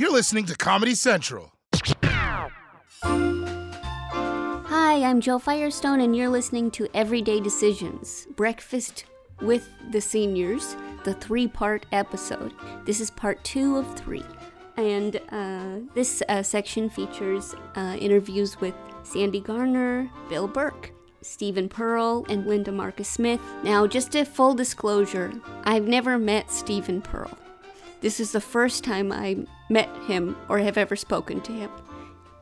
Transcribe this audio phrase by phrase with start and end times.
[0.00, 1.52] You're listening to Comedy Central.
[3.04, 9.04] Hi, I'm Joe Firestone, and you're listening to Everyday Decisions Breakfast
[9.42, 10.74] with the Seniors,
[11.04, 12.54] the three part episode.
[12.86, 14.24] This is part two of three.
[14.78, 22.24] And uh, this uh, section features uh, interviews with Sandy Garner, Bill Burke, Stephen Pearl,
[22.30, 23.42] and Linda Marcus Smith.
[23.62, 25.30] Now, just a full disclosure
[25.64, 27.36] I've never met Stephen Pearl.
[28.00, 31.70] This is the first time I met him or have ever spoken to him.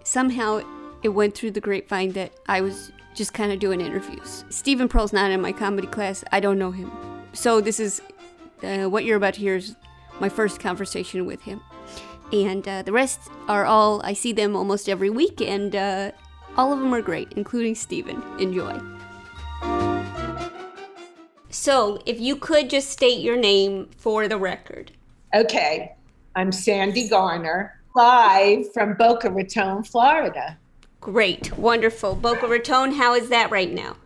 [0.02, 0.62] Somehow
[1.02, 4.44] it went through the grapevine that I was just kind of doing interviews.
[4.48, 6.24] Stephen Pearl's not in my comedy class.
[6.32, 6.90] I don't know him.
[7.32, 8.00] So this is
[8.62, 9.76] uh, what you're about to hear is
[10.20, 11.60] my first conversation with him.
[12.32, 16.12] And uh, the rest are all, I see them almost every week, and uh,
[16.56, 18.22] all of them are great, including Stephen.
[18.38, 18.78] Enjoy.
[21.50, 24.92] So, if you could just state your name for the record.
[25.34, 25.94] Okay,
[26.38, 30.56] I'm Sandy Garner, live from Boca Raton, Florida.
[31.00, 32.14] Great, wonderful.
[32.14, 33.96] Boca Raton, how is that right now?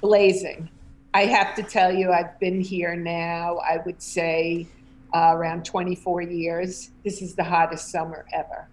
[0.00, 0.70] Blazing.
[1.12, 4.66] I have to tell you, I've been here now, I would say
[5.14, 6.92] uh, around 24 years.
[7.04, 8.66] This is the hottest summer ever.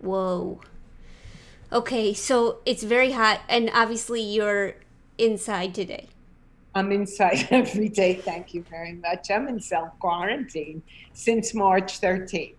[0.00, 0.60] Whoa.
[1.70, 4.76] Okay, so it's very hot, and obviously you're
[5.18, 6.08] inside today.
[6.74, 8.14] I'm inside every day.
[8.14, 9.30] Thank you very much.
[9.30, 12.54] I'm in self quarantine since March 13th.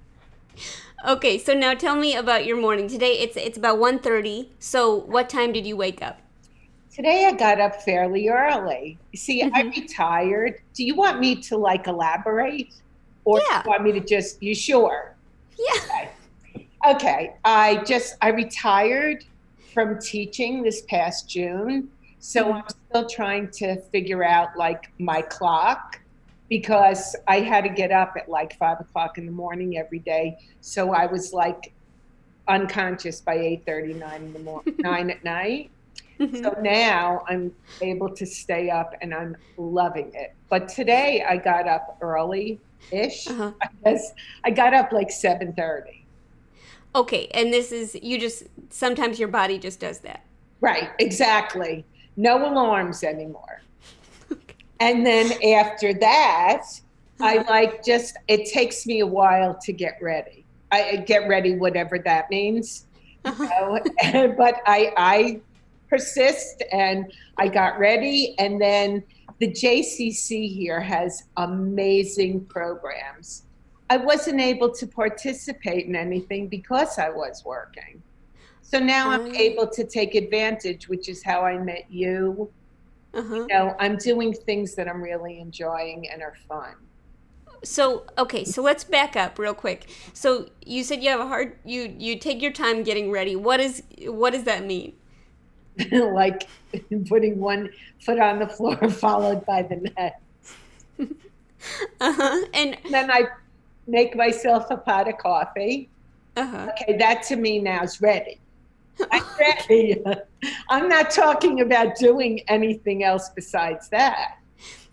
[1.05, 2.87] Okay, so now tell me about your morning.
[2.87, 4.49] Today it's it's about 1:30.
[4.59, 6.19] So what time did you wake up?
[6.91, 8.97] Today I got up fairly early.
[9.15, 9.53] See, mm-hmm.
[9.53, 10.61] I retired.
[10.73, 12.73] Do you want me to like elaborate?
[13.25, 13.61] Or yeah.
[13.63, 15.13] do you want me to just you sure?
[15.59, 16.07] Yeah.
[16.55, 16.67] Okay.
[16.87, 17.33] okay.
[17.43, 19.25] I just I retired
[19.73, 21.89] from teaching this past June.
[22.19, 22.57] So mm-hmm.
[22.57, 22.63] I'm
[22.95, 25.99] still trying to figure out like my clock
[26.49, 30.37] because I had to get up at like five o'clock in the morning every day.
[30.61, 31.73] So I was like
[32.47, 35.71] unconscious by eight thirty nine in the morning, nine at night.
[36.19, 36.41] Mm-hmm.
[36.41, 40.33] So now I'm able to stay up and I'm loving it.
[40.49, 42.61] But today I got up early
[42.91, 43.27] ish.
[43.27, 43.51] Uh-huh.
[43.61, 44.13] I guess
[44.45, 46.05] I got up like seven thirty.
[46.93, 50.23] Okay, and this is you just sometimes your body just does that.
[50.61, 51.85] Right, exactly.
[52.17, 53.61] No alarms anymore.
[54.79, 56.63] And then after that,
[57.21, 57.49] I uh-huh.
[57.49, 60.45] like just it takes me a while to get ready.
[60.71, 62.85] I get ready, whatever that means.
[63.23, 63.79] You uh-huh.
[64.13, 64.33] know?
[64.37, 65.41] but I I
[65.89, 68.35] persist and I got ready.
[68.37, 69.03] And then
[69.39, 73.43] the JCC here has amazing programs.
[73.89, 78.01] I wasn't able to participate in anything because I was working.
[78.67, 79.33] So now I'm oh.
[79.33, 82.51] able to take advantage, which is how I met you
[83.15, 83.33] uh-huh.
[83.33, 86.73] You know, I'm doing things that I'm really enjoying and are fun.
[87.63, 89.89] So okay, so let's back up real quick.
[90.13, 93.35] So you said you have a hard you you take your time getting ready.
[93.35, 94.93] What is what does that mean?
[95.91, 96.47] like
[97.07, 97.69] putting one
[98.01, 100.21] foot on the floor followed by the next.
[102.01, 102.45] uh-huh.
[102.53, 103.27] And then I
[103.87, 105.89] make myself a pot of coffee.
[106.35, 106.69] Uh-huh.
[106.71, 108.39] Okay, that to me now is ready.
[110.69, 114.37] I'm not talking about doing anything else besides that.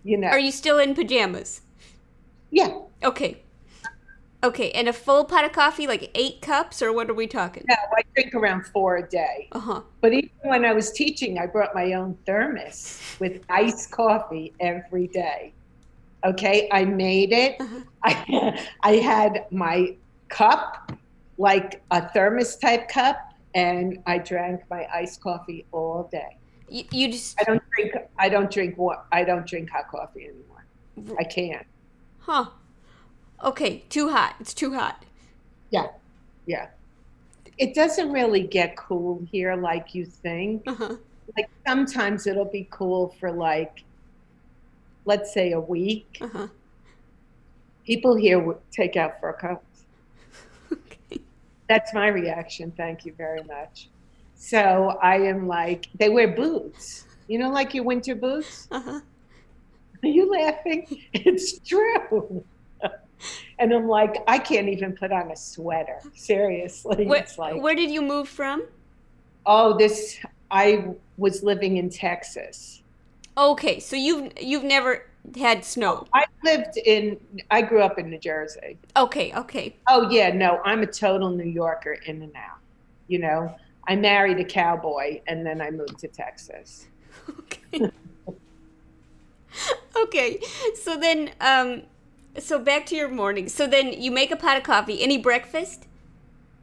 [0.04, 0.28] You know.
[0.28, 1.60] Are you still in pajamas?
[2.50, 2.80] Yeah.
[3.04, 3.42] Okay.
[4.44, 7.64] Okay, and a full pot of coffee, like eight cups, or what are we talking?
[7.68, 9.48] No, I drink around four a day.
[9.52, 9.80] Uh huh.
[10.00, 15.06] But even when I was teaching, I brought my own thermos with iced coffee every
[15.06, 15.52] day.
[16.24, 17.56] Okay, I made it.
[17.60, 17.80] Uh-huh.
[18.02, 19.94] I I had my
[20.28, 20.90] cup,
[21.38, 26.38] like a thermos type cup, and I drank my iced coffee all day.
[26.68, 28.78] You, you just I don't drink I don't drink
[29.12, 31.16] I don't drink hot coffee anymore.
[31.18, 31.66] I can't.
[32.18, 32.46] Huh.
[33.42, 34.36] Okay, too hot.
[34.40, 35.04] It's too hot.
[35.70, 35.88] Yeah.
[36.46, 36.68] Yeah.
[37.58, 40.62] It doesn't really get cool here like you think.
[40.66, 40.96] Uh-huh.
[41.36, 43.84] Like sometimes it'll be cool for like
[45.04, 46.18] let's say a week.
[46.20, 46.46] Uh-huh.
[47.84, 49.71] People here would take out for a coats
[51.68, 52.72] that's my reaction.
[52.76, 53.88] Thank you very much.
[54.34, 57.06] So I am like, they wear boots.
[57.28, 58.68] You know, like your winter boots?
[58.70, 59.00] Uh-huh.
[60.02, 60.86] Are you laughing?
[61.12, 62.44] It's true.
[63.58, 66.00] and I'm like, I can't even put on a sweater.
[66.14, 67.06] Seriously.
[67.06, 68.64] Where, like, where did you move from?
[69.46, 70.18] Oh, this,
[70.50, 72.82] I was living in Texas.
[73.38, 75.06] Okay, so you've you've never
[75.36, 76.06] had snow.
[76.14, 77.18] I lived in.
[77.50, 78.78] I grew up in New Jersey.
[78.96, 79.32] Okay.
[79.34, 79.76] Okay.
[79.88, 82.58] Oh yeah, no, I'm a total New Yorker in and out.
[83.08, 83.54] You know,
[83.88, 86.86] I married a cowboy and then I moved to Texas.
[87.28, 87.86] Okay.
[89.96, 90.40] okay.
[90.74, 91.82] So then, um,
[92.38, 93.48] so back to your morning.
[93.48, 95.02] So then you make a pot of coffee.
[95.02, 95.86] Any breakfast?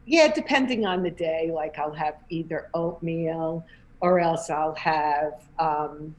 [0.05, 1.51] Yeah, depending on the day.
[1.53, 3.65] Like I'll have either oatmeal
[4.01, 5.41] or else I'll have.
[5.59, 6.15] Um,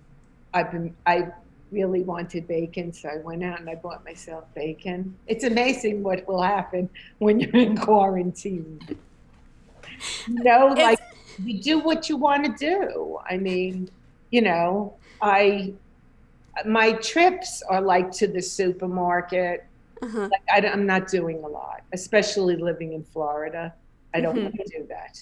[0.53, 1.29] I've been I
[1.71, 5.17] really wanted bacon, so I went out and I bought myself bacon.
[5.27, 6.89] It's amazing what will happen
[7.19, 8.81] when you're in quarantine.
[10.29, 10.99] no, like
[11.45, 13.19] you do what you want to do.
[13.29, 13.91] I mean,
[14.31, 15.75] you know, I
[16.67, 19.67] my trips are like to the supermarket.
[20.03, 20.29] Uh-huh.
[20.31, 23.75] Like I, am not doing a lot, especially living in Florida.
[24.15, 24.45] I don't mm-hmm.
[24.45, 25.21] want to do that.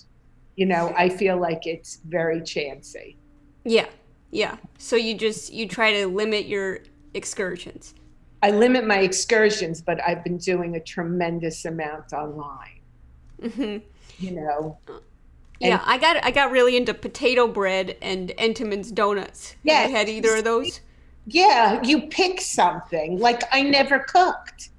[0.56, 3.16] You know, I feel like it's very chancy.
[3.64, 3.86] Yeah,
[4.30, 4.56] yeah.
[4.78, 6.80] So you just you try to limit your
[7.14, 7.94] excursions.
[8.42, 12.80] I limit my excursions, but I've been doing a tremendous amount online.
[13.42, 13.78] Mm-hmm.
[14.24, 14.78] You know.
[15.60, 19.56] yeah, I got I got really into potato bread and Entenmann's donuts.
[19.62, 20.80] Yeah, had either of those
[21.30, 23.18] yeah, you pick something.
[23.18, 24.70] Like I never cooked.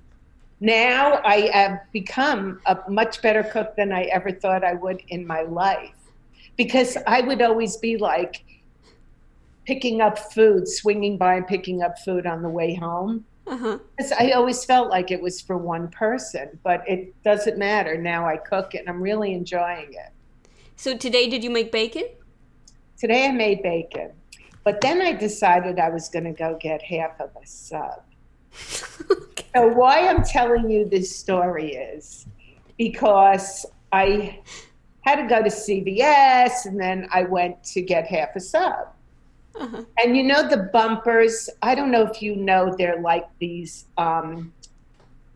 [0.60, 5.26] Now I have become a much better cook than I ever thought I would in
[5.26, 5.96] my life.
[6.58, 8.44] Because I would always be like
[9.70, 13.24] picking up food, swinging by and picking up food on the way home.
[13.46, 13.78] Uh-huh.
[14.20, 17.96] I always felt like it was for one person, but it doesn't matter.
[17.96, 20.12] Now I cook it and I'm really enjoying it.
[20.76, 22.06] So today, did you make bacon?
[22.98, 24.10] Today I made bacon.
[24.64, 28.02] But then I decided I was going to go get half of a sub.
[29.12, 29.46] okay.
[29.56, 32.28] So, why I'm telling you this story is
[32.78, 34.40] because I
[35.02, 38.94] had to go to CVS and then I went to get half a sub.
[39.60, 39.84] Uh-huh.
[40.04, 43.86] And you know, the bumpers, I don't know if you know, they're like these.
[43.98, 44.54] Um,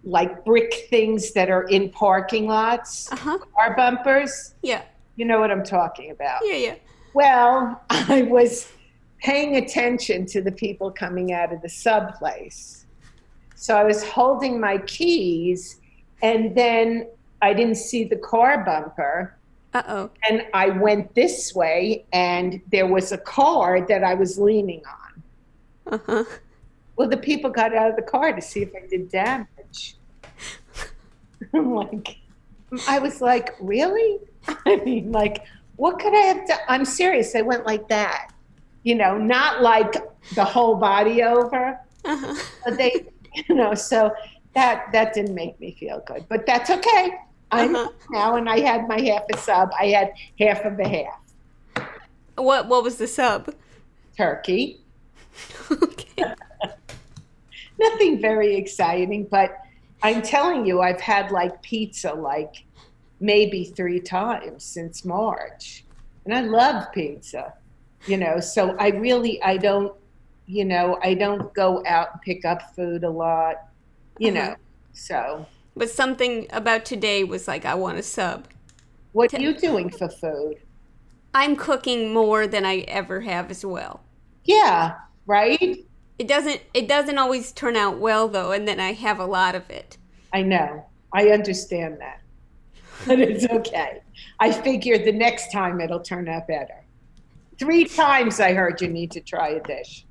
[0.05, 3.37] like brick things that are in parking lots, uh-huh.
[3.55, 4.53] car bumpers.
[4.61, 4.81] Yeah.
[5.15, 6.41] You know what I'm talking about.
[6.43, 6.75] Yeah, yeah.
[7.13, 8.69] Well, I was
[9.19, 12.85] paying attention to the people coming out of the sub place.
[13.55, 15.79] So I was holding my keys,
[16.21, 17.07] and then
[17.41, 19.37] I didn't see the car bumper.
[19.73, 20.09] Uh oh.
[20.29, 25.23] And I went this way, and there was a car that I was leaning on.
[25.93, 26.23] Uh huh.
[26.95, 29.95] Well, the people got out of the car to see if I did damage.
[31.53, 32.17] I'm like,
[32.87, 34.19] I was like, really?
[34.65, 36.59] I mean, like, what could I have done?
[36.67, 37.35] I'm serious.
[37.35, 38.33] I went like that
[38.83, 39.93] you know, not like
[40.35, 41.79] the whole body over.
[42.05, 42.35] Uh-huh.
[42.63, 44.13] But they, you know, so
[44.53, 46.25] that that didn't make me feel good.
[46.29, 47.13] But that's okay.
[47.53, 47.89] I uh-huh.
[48.09, 49.71] now, and I had my half a sub.
[49.79, 51.87] I had half of a half.
[52.35, 53.53] What What was the sub?
[54.17, 54.81] Turkey.
[55.71, 56.23] okay.
[57.79, 59.57] Nothing very exciting, but
[60.03, 62.63] I'm telling you, I've had like pizza like
[63.19, 65.85] maybe three times since March,
[66.25, 67.53] and I love pizza
[68.05, 69.93] you know so i really i don't
[70.45, 73.67] you know i don't go out and pick up food a lot
[74.19, 74.49] you uh-huh.
[74.49, 74.55] know
[74.93, 78.47] so but something about today was like i want a sub.
[79.11, 80.55] What are you doing for food?
[81.33, 84.01] I'm cooking more than i ever have as well.
[84.43, 85.85] Yeah right?
[86.19, 89.55] It doesn't it doesn't always turn out well though and then i have a lot
[89.55, 89.97] of it.
[90.31, 90.85] I know.
[91.11, 92.21] I understand that.
[93.05, 94.01] But it's okay.
[94.39, 96.85] I figure the next time it'll turn out better.
[97.59, 100.05] Three times I heard you need to try a dish.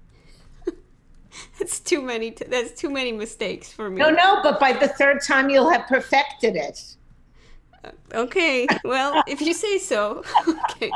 [1.58, 2.30] That's too many.
[2.30, 3.98] T- that's too many mistakes for me.
[3.98, 6.96] No, no, but by the third time you'll have perfected it.
[7.84, 8.66] Uh, okay.
[8.84, 10.22] Well, if you say so.
[10.70, 10.90] okay.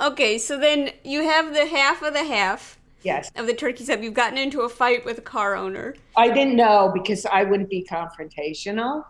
[0.00, 0.38] Okay.
[0.38, 2.78] So then you have the half of the half.
[3.02, 3.30] Yes.
[3.36, 5.94] Of the turkey sub, you've gotten into a fight with a car owner.
[6.16, 9.04] I didn't know because I wouldn't be confrontational.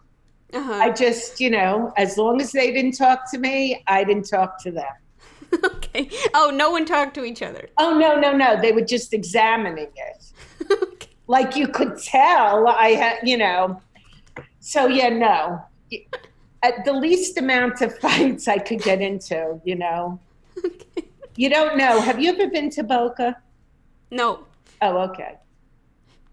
[0.52, 0.72] Uh-huh.
[0.72, 4.62] I just, you know, as long as they didn't talk to me, I didn't talk
[4.64, 4.84] to them.
[5.64, 6.10] okay.
[6.34, 7.68] Oh, no one talked to each other.
[7.78, 8.60] Oh no, no, no.
[8.60, 10.32] They were just examining it.
[10.82, 11.08] okay.
[11.26, 13.80] Like you could tell, I had, you know.
[14.60, 15.62] So yeah, no.
[16.62, 20.18] At the least amount of fights I could get into, you know.
[20.58, 21.08] Okay.
[21.36, 22.00] You don't know.
[22.00, 23.36] Have you ever been to Boca?
[24.10, 24.44] No.
[24.80, 25.36] Oh, okay.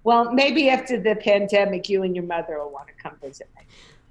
[0.03, 3.63] Well, maybe after the pandemic, you and your mother will want to come visit me.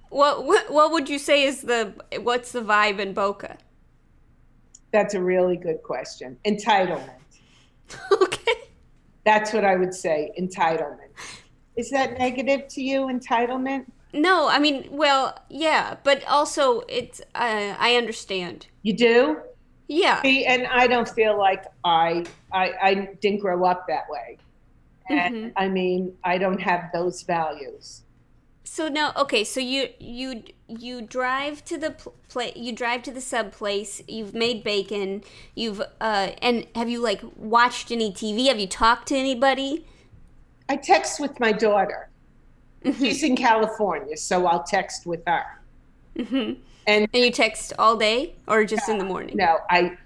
[0.08, 3.56] What, what what would you say is the what's the vibe in Boca?
[4.92, 6.38] That's a really good question.
[6.46, 7.10] Entitlement.
[8.10, 8.52] Okay.
[9.24, 10.32] That's what I would say.
[10.40, 11.10] Entitlement.
[11.76, 13.02] Is that negative to you?
[13.02, 13.84] Entitlement?
[14.14, 17.20] No, I mean, well, yeah, but also it's.
[17.34, 18.66] Uh, I understand.
[18.82, 19.36] You do?
[19.88, 20.22] Yeah.
[20.22, 24.38] See, and I don't feel like I I, I didn't grow up that way.
[25.08, 25.58] And mm-hmm.
[25.58, 28.02] I mean, I don't have those values.
[28.64, 31.90] So now, okay, so you you you drive to the
[32.28, 34.02] place, you drive to the sub place.
[34.08, 35.22] You've made bacon.
[35.54, 38.46] You've uh, and have you like watched any TV?
[38.48, 39.86] Have you talked to anybody?
[40.68, 42.10] I text with my daughter.
[42.84, 43.04] Mm-hmm.
[43.04, 45.44] She's in California, so I'll text with her.
[46.16, 46.58] Mhm.
[46.86, 49.36] And And you text all day or just in the morning?
[49.36, 49.96] no, I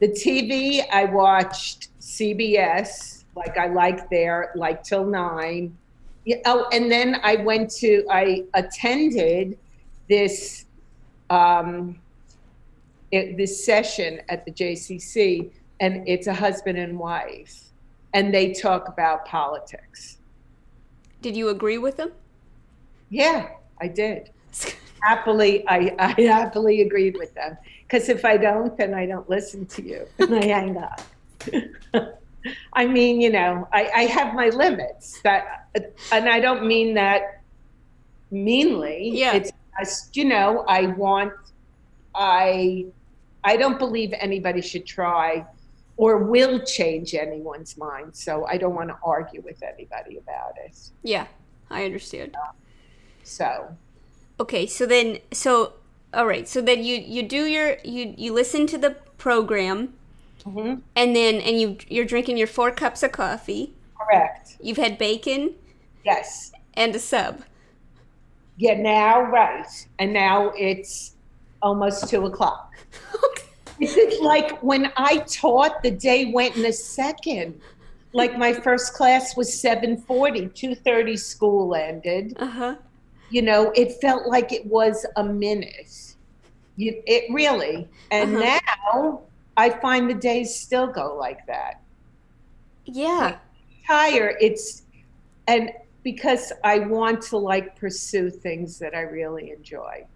[0.00, 5.76] the TV I watched CBS, like I like there, like till nine.
[6.28, 9.56] Yeah, oh, and then I went to I attended
[10.10, 10.66] this
[11.30, 11.98] um
[13.10, 17.70] it, this session at the JCC, and it's a husband and wife,
[18.12, 20.18] and they talk about politics.
[21.22, 22.12] Did you agree with them?
[23.08, 23.48] Yeah,
[23.80, 24.28] I did.
[25.00, 29.64] happily I, I happily agreed with them because if i don't then i don't listen
[29.66, 31.00] to you and i hang up
[32.72, 35.68] i mean you know I, I have my limits that
[36.12, 37.42] and i don't mean that
[38.30, 39.34] meanly Yeah.
[39.34, 41.32] it's just you know i want
[42.14, 42.86] i
[43.44, 45.44] i don't believe anybody should try
[45.96, 50.76] or will change anyone's mind so i don't want to argue with anybody about it
[51.02, 51.26] Yeah,
[51.70, 52.34] I understand.
[53.24, 53.76] so
[54.40, 55.72] Okay, so then so
[56.14, 59.94] all right, so then you you do your you you listen to the program
[60.44, 63.74] mhm, and then and you you're drinking your four cups of coffee.
[63.96, 65.56] correct You've had bacon
[66.04, 67.42] yes and a sub.
[68.56, 69.66] Yeah, now, right.
[69.98, 71.16] And now it's
[71.62, 72.70] almost two o'clock.
[73.80, 77.60] It's like when I taught, the day went in a second.
[78.12, 82.36] Like my first class was 740, 2.30 school ended.
[82.36, 82.76] Uh-huh.
[83.28, 85.92] You know, it felt like it was a minute.
[86.76, 87.90] You, it really.
[88.10, 88.38] And Uh-huh.
[88.38, 89.27] now
[89.58, 91.82] I find the days still go like that.
[92.86, 93.38] Yeah.
[93.86, 94.84] Tire, it's,
[95.48, 95.72] and
[96.04, 100.06] because I want to like pursue things that I really enjoy.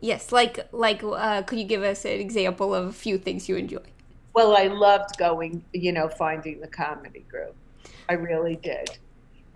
[0.00, 3.56] Yes, like like uh could you give us an example of a few things you
[3.56, 3.84] enjoy?
[4.34, 7.54] Well, I loved going, you know, finding the comedy group.
[8.08, 8.98] I really did.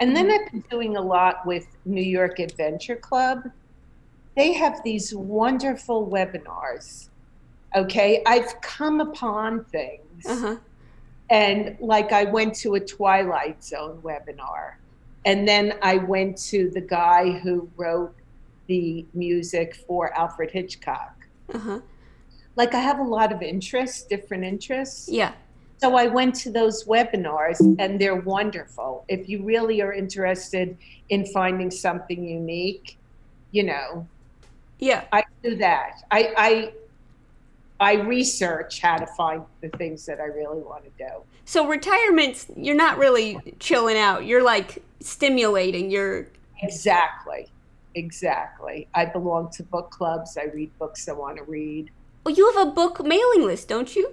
[0.01, 3.51] And then I've been doing a lot with New York Adventure Club.
[4.37, 7.11] They have these wonderful webinars.
[7.75, 8.23] Okay.
[8.27, 10.27] I've come upon things.
[10.27, 10.57] Uh-huh.
[11.31, 14.75] And like I went to a Twilight Zone webinar.
[15.25, 18.15] And then I went to the guy who wrote
[18.67, 21.15] the music for Alfred Hitchcock.
[21.53, 21.81] Uh-huh.
[22.57, 25.09] Like I have a lot of interests, different interests.
[25.09, 25.33] Yeah.
[25.79, 29.05] So I went to those webinars and they're wonderful.
[29.09, 30.77] If you really are interested
[31.09, 32.99] in finding something unique,
[33.53, 34.07] you know,
[34.79, 35.05] Yeah.
[35.13, 36.03] I do that.
[36.11, 36.73] I I
[37.81, 41.11] I research how to find the things that I really want to do.
[41.47, 44.27] So retirement's you're not really chilling out.
[44.27, 45.91] You're like stimulating.
[45.91, 46.29] You're
[46.63, 47.49] Exactly.
[47.95, 48.87] Exactly.
[48.95, 50.37] I belong to book clubs.
[50.37, 51.91] I read books I want to read.
[52.25, 54.13] well, you have a book mailing list, don't you?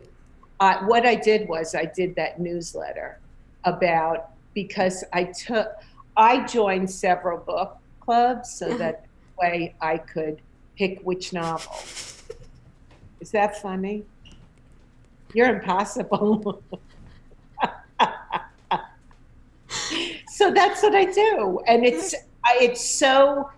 [0.59, 3.19] Uh, what I did was I did that newsletter
[3.65, 5.67] about because I took
[6.15, 8.77] I joined several book clubs so Uh-huh.
[8.77, 9.05] that
[9.39, 10.41] way I could
[10.77, 11.75] pick which novel.
[13.19, 14.03] Is that funny?
[15.33, 16.62] You're impossible.
[20.29, 22.15] so that's what I do, and it's
[22.55, 23.50] it's so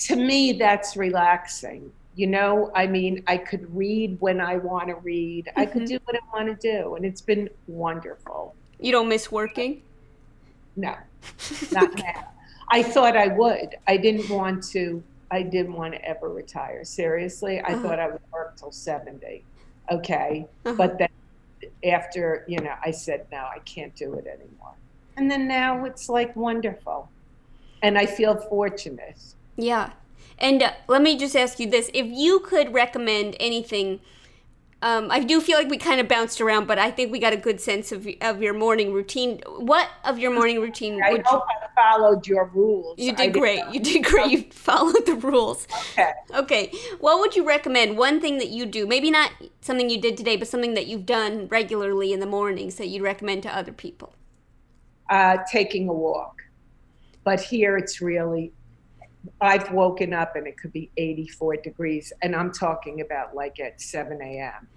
[0.00, 1.90] to me that's relaxing.
[2.16, 5.50] You know, I mean, I could read when I want to read.
[5.56, 5.88] I could Mhm.
[5.88, 8.54] do what I want to do, and it's been wonderful.
[8.78, 9.82] You don't miss working?
[10.76, 10.94] No,
[11.72, 12.28] not now.
[12.68, 13.76] I thought I would.
[13.88, 15.02] I didn't want to.
[15.30, 16.84] I didn't want to ever retire.
[16.84, 17.82] Seriously, I Uh-huh.
[17.82, 19.44] thought I would work till seventy.
[19.90, 20.76] Okay, Uh-huh.
[20.76, 21.08] but then
[21.84, 24.76] after you know, I said no, I can't do it anymore.
[25.16, 27.10] And then now it's like wonderful,
[27.82, 29.20] and I feel fortunate.
[29.56, 29.92] Yeah.
[30.38, 31.90] And uh, let me just ask you this.
[31.94, 34.00] If you could recommend anything,
[34.84, 37.32] um, I do feel like we kind of bounced around, but I think we got
[37.32, 39.40] a good sense of, of your morning routine.
[39.58, 42.98] What of your morning routine I would you, hope I followed your rules.
[42.98, 43.66] you did didn't great.
[43.66, 43.72] know.
[43.72, 44.30] You did great.
[44.30, 45.66] You followed the rules.
[45.98, 46.12] Okay.
[46.34, 46.72] Okay.
[47.00, 47.98] What would you recommend?
[47.98, 51.06] One thing that you do, maybe not something you did today, but something that you've
[51.06, 54.14] done regularly in the mornings that you'd recommend to other people.
[55.10, 56.42] uh, taking a walk.
[57.24, 58.52] But here it's really,
[59.40, 63.80] I've woken up and it could be 84 degrees, and I'm talking about like at
[63.80, 64.68] 7 a.m.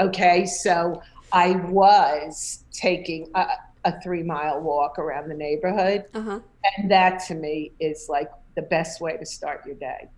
[0.00, 1.02] Okay, so
[1.32, 3.46] I was taking a,
[3.84, 6.40] a three mile walk around the neighborhood, Uh huh.
[6.76, 10.08] and that to me is like the best way to start your day.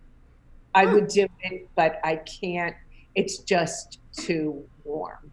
[0.74, 2.76] I would do it, but I can't,
[3.14, 5.32] it's just too warm,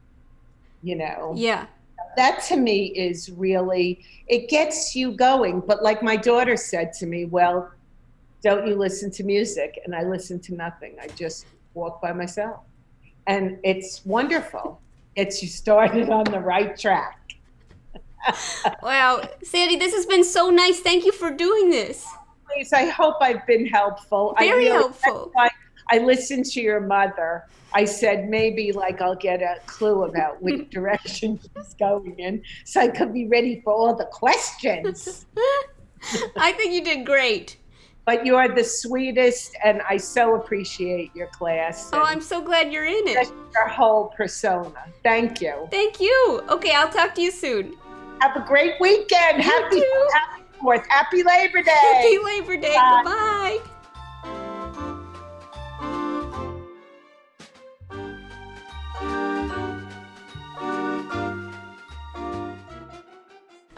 [0.82, 1.34] you know?
[1.36, 1.68] Yeah.
[2.16, 7.06] that to me is really it gets you going but like my daughter said to
[7.06, 7.70] me well
[8.44, 12.62] don't you listen to music and i listen to nothing i just walk by myself
[13.28, 14.82] and it's wonderful
[15.16, 17.18] it's you started on the right track
[18.82, 20.80] wow, Sandy, this has been so nice.
[20.80, 22.06] Thank you for doing this.
[22.46, 24.34] Please, I hope I've been helpful.
[24.38, 25.32] I Very really- helpful.
[25.38, 25.50] I,
[25.90, 27.46] I listened to your mother.
[27.74, 32.82] I said maybe like I'll get a clue about which direction she's going in, so
[32.82, 35.26] I could be ready for all the questions.
[36.38, 37.58] I think you did great.
[38.08, 41.90] But you are the sweetest, and I so appreciate your class.
[41.92, 43.30] Oh, I'm so glad you're in it.
[43.54, 44.86] your whole persona.
[45.04, 45.68] Thank you.
[45.72, 46.42] Thank you.
[46.48, 47.76] Okay, I'll talk to you soon.
[48.22, 49.42] Have a great weekend.
[49.44, 50.08] Happy, too.
[50.14, 50.88] happy Fourth.
[50.88, 51.72] Happy Labor Day.
[51.72, 52.76] Happy Labor Day.
[52.76, 53.02] Bye.
[53.04, 53.74] Goodbye.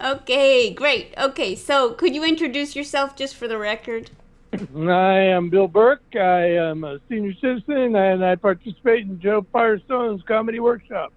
[0.02, 1.16] Okay, great.
[1.18, 4.12] Okay, so could you introduce yourself just for the record?
[4.54, 6.16] I am Bill Burke.
[6.16, 11.14] I am a senior citizen and I participate in Joe Firestone's comedy workshop.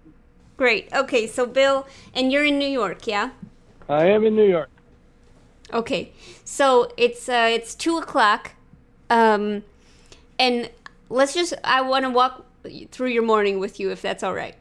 [0.57, 0.87] Great.
[0.93, 3.31] Okay, so Bill, and you're in New York, yeah?
[3.89, 4.69] I am in New York.
[5.73, 6.11] Okay,
[6.43, 8.51] so it's uh, it's two o'clock,
[9.09, 9.63] um,
[10.37, 10.69] and
[11.09, 12.45] let's just I want to walk
[12.91, 14.55] through your morning with you if that's all right.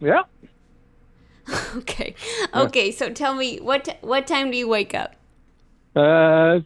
[0.00, 0.22] Yeah.
[1.76, 2.14] Okay,
[2.54, 2.90] okay.
[2.90, 5.16] So tell me what t- what time do you wake up?
[5.94, 6.60] Uh,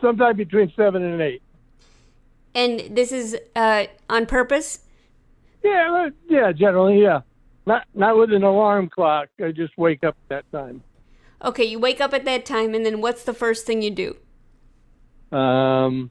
[0.00, 1.42] sometime between seven and eight.
[2.54, 4.80] And this is uh, on purpose.
[5.62, 7.20] Yeah, yeah, generally, yeah.
[7.66, 9.28] Not not with an alarm clock.
[9.42, 10.82] I just wake up at that time.
[11.42, 15.36] Okay, you wake up at that time, and then what's the first thing you do?
[15.36, 16.10] Um,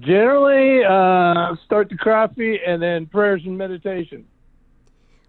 [0.00, 4.26] generally, uh, start the coffee and then prayers and meditation.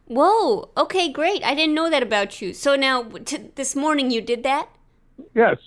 [0.07, 0.71] Whoa.
[0.75, 1.41] Okay, great.
[1.43, 2.53] I didn't know that about you.
[2.53, 4.67] So now, t- this morning you did that.
[5.33, 5.57] Yes,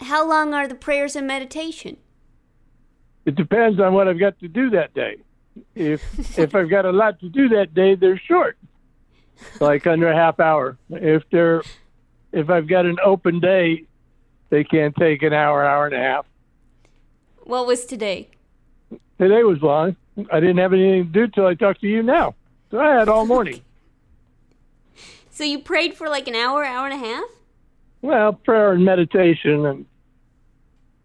[0.00, 1.96] How long are the prayers and meditation?
[3.24, 5.16] it depends on what I've got to do that day.
[5.74, 6.02] If
[6.38, 8.58] if I've got a lot to do that day, they're short,
[9.60, 10.76] like under a half hour.
[10.90, 11.62] If they're
[12.32, 13.84] if I've got an open day,
[14.50, 16.26] they can take an hour, hour and a half.
[17.44, 18.28] What was today?
[19.18, 19.96] Today was long.
[20.32, 22.34] I didn't have anything to do till I talked to you now,
[22.70, 23.60] so I had all morning.
[25.30, 27.24] So you prayed for like an hour, hour and a half?
[28.04, 29.86] Well, prayer and meditation, and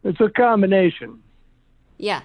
[0.04, 1.24] it's a combination.
[1.98, 2.24] Yeah.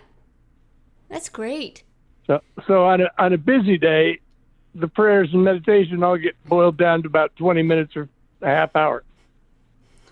[1.08, 1.84] That's great.
[2.26, 4.18] So, so on a on a busy day,
[4.74, 8.08] the prayers and meditation all get boiled down to about twenty minutes or
[8.42, 9.04] a half hour.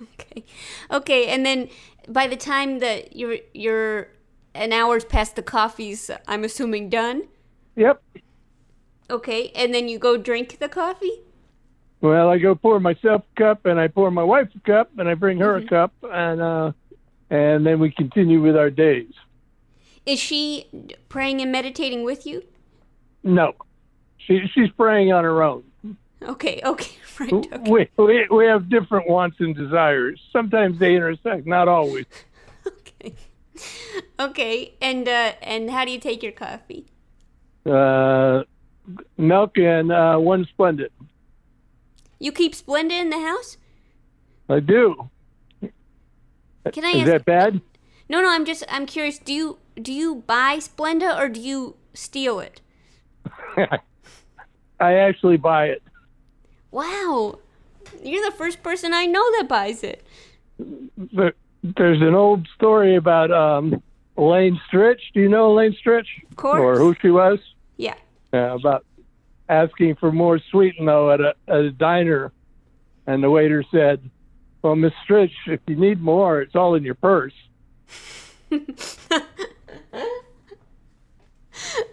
[0.00, 0.44] Okay.
[0.92, 1.68] Okay, and then
[2.06, 4.10] by the time that you're you're
[4.54, 7.24] an hour's past the coffee's I'm assuming done.
[7.74, 8.00] Yep.
[9.10, 11.18] Okay, and then you go drink the coffee?
[12.02, 15.08] Well, I go pour myself a cup, and I pour my wife a cup, and
[15.08, 16.72] I bring her a cup, and uh,
[17.30, 19.12] and then we continue with our days.
[20.04, 20.66] Is she
[21.08, 22.42] praying and meditating with you?
[23.22, 23.52] No,
[24.18, 25.62] she she's praying on her own.
[26.24, 27.32] Okay, okay, right.
[27.32, 27.70] Okay.
[27.70, 30.20] We, we we have different wants and desires.
[30.32, 32.06] Sometimes they intersect, not always.
[33.04, 33.14] Okay.
[34.20, 36.86] Okay, and uh and how do you take your coffee?
[37.66, 38.44] Uh,
[39.16, 40.88] milk and uh, one Splenda.
[42.22, 43.56] You keep Splenda in the house?
[44.48, 45.10] I do.
[45.60, 47.60] Can I Is ask that bad?
[48.08, 49.18] No, no, I'm just I'm curious.
[49.18, 52.60] Do you do you buy Splenda or do you steal it?
[54.78, 55.82] I actually buy it.
[56.70, 57.40] Wow.
[58.04, 60.06] You're the first person I know that buys it.
[60.96, 61.34] There-
[61.76, 63.82] There's an old story about um,
[64.16, 65.00] Elaine Stritch.
[65.12, 66.06] Do you know Elaine Stritch?
[66.30, 66.60] Of course.
[66.60, 67.38] Or who she was?
[67.78, 67.94] Yeah.
[68.32, 68.84] uh, about
[69.48, 72.32] asking for more sweetener at a, at a diner,
[73.06, 74.10] and the waiter said,
[74.62, 77.34] "Well, Miss Stritch, if you need more, it's all in your purse."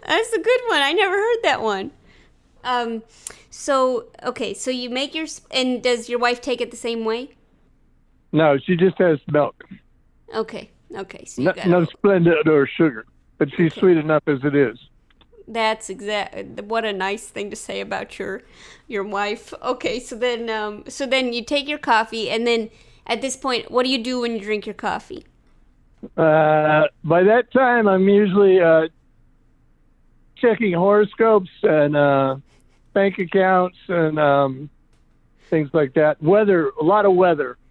[0.06, 0.80] That's a good one.
[0.82, 1.90] I never heard that one.
[2.64, 3.02] Um
[3.50, 7.04] so okay, so you make your sp- and does your wife take it the same
[7.04, 7.30] way?
[8.32, 9.64] No, she just has milk,
[10.34, 10.70] Okay.
[10.96, 11.24] Okay.
[11.24, 13.06] So you no, got no Splenda or sugar,
[13.38, 14.78] but she's sweet enough as it is.
[15.50, 16.62] That's exact.
[16.62, 18.42] What a nice thing to say about your
[18.86, 19.52] your wife.
[19.60, 22.70] Okay, so then um, so then you take your coffee, and then
[23.04, 25.26] at this point, what do you do when you drink your coffee?
[26.16, 28.86] Uh, by that time, I'm usually uh,
[30.36, 32.36] checking horoscopes and uh,
[32.92, 34.70] bank accounts and um,
[35.50, 36.22] things like that.
[36.22, 37.58] Weather, a lot of weather.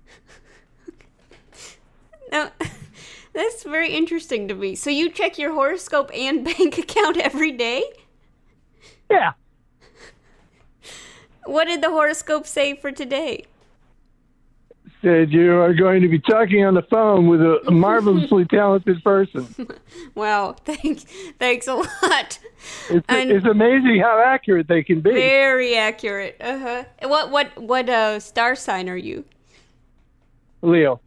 [2.32, 2.52] Now,
[3.34, 4.76] that's very interesting to me.
[4.76, 7.84] So you check your horoscope and bank account every day.
[9.10, 9.34] Yeah.
[11.46, 13.46] What did the horoscope say for today?
[15.02, 19.48] Said you are going to be talking on the phone with a marvelously talented person.
[20.13, 21.06] Wow, thanks,
[21.39, 22.39] thanks a lot.
[22.89, 25.12] It's, And- it's amazing how accurate they can be.
[25.12, 26.36] Very accurate.
[26.42, 26.84] Uh huh.
[27.04, 29.24] What what what uh star sign are you?
[30.62, 31.00] Leo.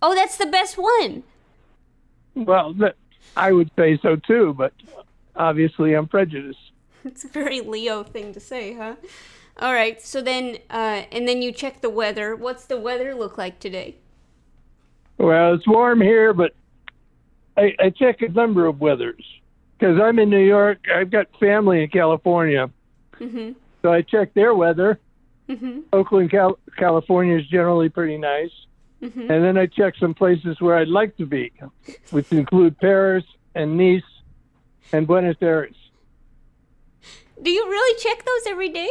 [0.00, 1.22] Oh, that's the best one.
[2.34, 2.74] Well,
[3.36, 4.72] I would say so too, but
[5.36, 6.58] obviously I'm prejudiced.
[7.04, 8.94] It's a very Leo thing to say, huh?
[9.60, 10.00] All right.
[10.00, 12.36] So then, uh, and then you check the weather.
[12.36, 13.96] What's the weather look like today?
[15.18, 16.54] Well, it's warm here, but
[17.56, 19.24] I, I check a number of weathers
[19.78, 20.86] because I'm in New York.
[20.94, 22.70] I've got family in California,
[23.18, 23.56] Mhm.
[23.82, 25.00] so I check their weather.
[25.48, 25.82] Mhm.
[25.92, 28.52] Oakland, Cal- California is generally pretty nice.
[29.02, 29.30] Mhm.
[29.30, 31.52] And then I check some places where I'd like to be,
[32.10, 34.02] which include Paris and Nice
[34.92, 35.74] and Buenos Aires.
[37.40, 38.90] Do you really check those every day?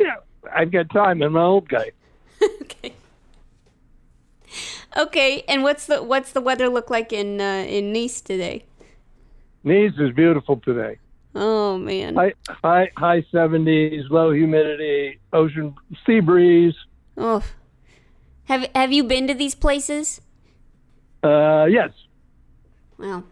[0.00, 0.16] Yeah,
[0.52, 1.22] I've got time.
[1.22, 1.92] I'm an old guy.
[2.62, 2.92] okay.
[4.96, 8.64] Okay, and what's the what's the weather look like in uh, in Nice today?
[9.62, 10.98] Nice is beautiful today.
[11.36, 12.16] Oh man.
[12.16, 16.74] High, high, high 70s, low humidity, ocean sea breeze.
[17.16, 17.44] Oh.
[18.48, 20.20] Have have you been to these places?
[21.22, 21.90] Uh, yes,
[22.96, 23.24] Well,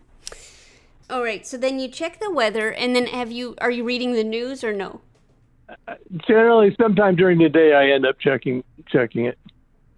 [1.08, 1.46] All right.
[1.46, 4.62] So then you check the weather, and then have you are you reading the news
[4.62, 5.00] or no?
[6.26, 9.38] generally, sometime during the day, I end up checking checking it.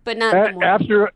[0.05, 1.11] But not A- after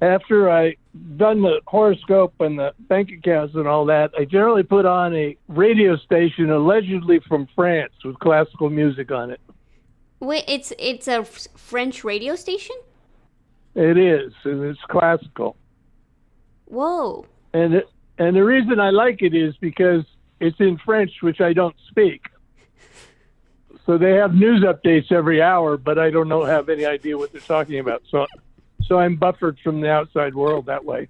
[0.00, 0.76] after I
[1.16, 5.36] done the horoscope and the bank accounts and all that, I generally put on a
[5.48, 9.40] radio station allegedly from France with classical music on it.
[10.20, 12.76] Wait, it's it's a f- French radio station.
[13.74, 15.56] It is, and it's classical.
[16.66, 17.26] Whoa.
[17.52, 20.04] And it, and the reason I like it is because
[20.40, 22.26] it's in French, which I don't speak.
[23.86, 27.32] So they have news updates every hour, but I don't know have any idea what
[27.32, 28.02] they're talking about.
[28.10, 28.26] So
[28.84, 31.08] so I'm buffered from the outside world that way.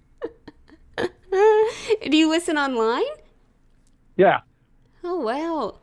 [1.30, 3.02] Do you listen online?
[4.16, 4.40] Yeah.
[5.02, 5.78] Oh wow.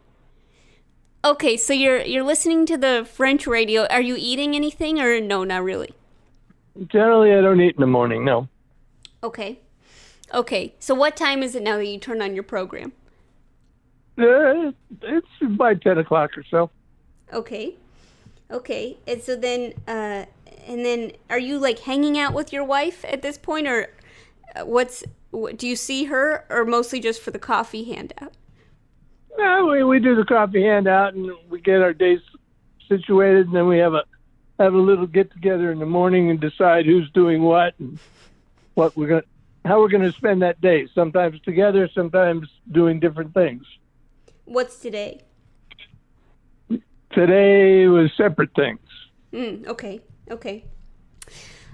[1.26, 3.88] Okay, so you're you're listening to the French radio.
[3.88, 5.92] Are you eating anything or no, not really?
[6.86, 8.24] Generally, I don't eat in the morning.
[8.24, 8.48] No.
[9.24, 9.58] Okay.
[10.32, 10.76] Okay.
[10.78, 12.94] So what time is it now that you turn on your program?
[14.20, 16.70] Uh, it's by ten o'clock or so.
[17.34, 17.74] Okay.
[18.52, 18.98] Okay.
[19.08, 20.26] And so then uh
[20.68, 23.90] and then are you like hanging out with your wife at this point or
[24.56, 28.34] uh, what's what, do you see her or mostly just for the coffee handout?
[29.38, 32.20] No, we, we do the coffee handout and we get our days
[32.88, 34.04] situated, and then we have a
[34.60, 38.00] have a little get together in the morning and decide who's doing what and
[38.76, 39.24] what we're gonna
[39.66, 40.88] how we're gonna spend that day.
[40.94, 43.66] Sometimes together, sometimes doing different things.
[44.46, 45.22] What's today?
[47.12, 48.80] Today was separate things.
[49.34, 50.02] Mm, okay.
[50.30, 50.66] Okay.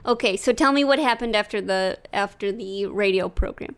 [0.06, 3.76] Okay, so tell me what happened after the after the radio program.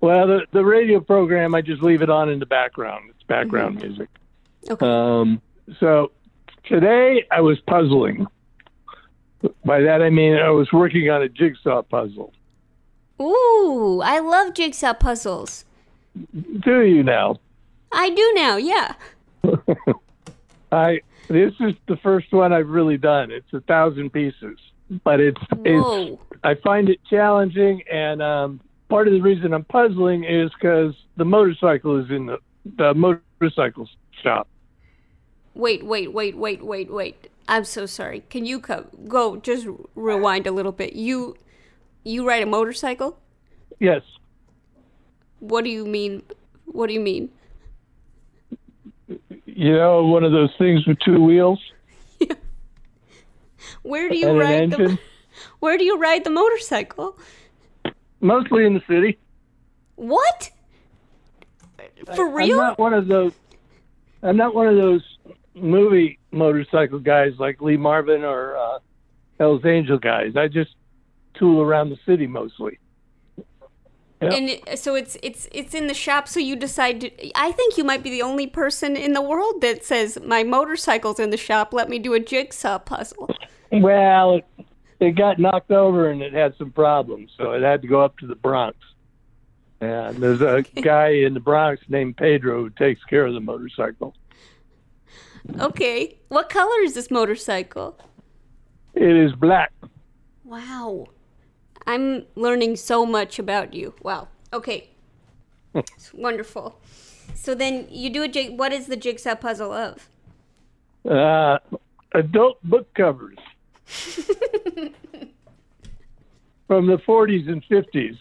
[0.00, 3.10] Well, the the radio program, I just leave it on in the background.
[3.10, 4.08] It's background music.
[4.68, 4.86] Okay.
[4.86, 5.40] Um,
[5.78, 6.10] so
[6.64, 8.26] today I was puzzling.
[9.64, 12.32] By that I mean I was working on a jigsaw puzzle.
[13.20, 15.64] Ooh, I love jigsaw puzzles.
[16.60, 17.36] Do you now?
[17.92, 18.56] I do now.
[18.56, 18.94] Yeah.
[20.72, 23.30] I this is the first one I've really done.
[23.30, 24.58] It's a thousand pieces,
[25.04, 26.14] but it's Whoa.
[26.14, 30.94] it's I find it challenging, and um, part of the reason I'm puzzling is because
[31.16, 32.38] the motorcycle is in the
[32.76, 33.88] the motorcycle
[34.22, 34.46] shop.
[35.54, 37.28] Wait, wait, wait, wait, wait, wait.
[37.48, 38.20] I'm so sorry.
[38.28, 40.92] Can you co- go just rewind a little bit?
[40.92, 41.36] You
[42.04, 43.18] you ride a motorcycle?
[43.78, 44.02] Yes,
[45.38, 46.22] What do you mean?
[46.66, 47.30] What do you mean?
[49.46, 51.58] you know one of those things with two wheels
[53.82, 54.98] Where do you and an ride the.
[55.60, 57.18] Where do you ride the motorcycle?
[58.20, 59.18] Mostly in the city.
[59.96, 60.50] What?
[62.14, 62.56] For I'm real?
[62.56, 63.32] not one of those.
[64.22, 65.02] I'm not one of those
[65.54, 68.78] movie motorcycle guys like Lee Marvin or uh,
[69.38, 70.36] Hell's Angel guys.
[70.36, 70.74] I just
[71.34, 72.78] tool around the city mostly.
[74.22, 74.32] Yep.
[74.32, 76.28] And so it's it's it's in the shop.
[76.28, 77.00] So you decide.
[77.00, 80.42] To, I think you might be the only person in the world that says my
[80.42, 81.72] motorcycle's in the shop.
[81.72, 83.30] Let me do a jigsaw puzzle.
[83.72, 84.42] Well,
[85.00, 88.18] it, got knocked over and it had some problems, so it had to go up
[88.18, 88.76] to the Bronx.
[89.80, 94.14] And there's a guy in the Bronx named Pedro who takes care of the motorcycle.
[95.58, 96.18] Okay.
[96.28, 97.98] What color is this motorcycle?
[98.94, 99.72] It is black.
[100.44, 101.06] Wow.
[101.86, 103.94] I'm learning so much about you.
[104.02, 104.28] Wow.
[104.52, 104.90] Okay.
[105.74, 106.80] It's wonderful.
[107.34, 108.58] So then you do a jig.
[108.58, 110.08] What is the jigsaw puzzle of?
[111.08, 111.58] Uh,
[112.12, 113.38] adult book covers.
[116.66, 118.16] from the 40s and 50s.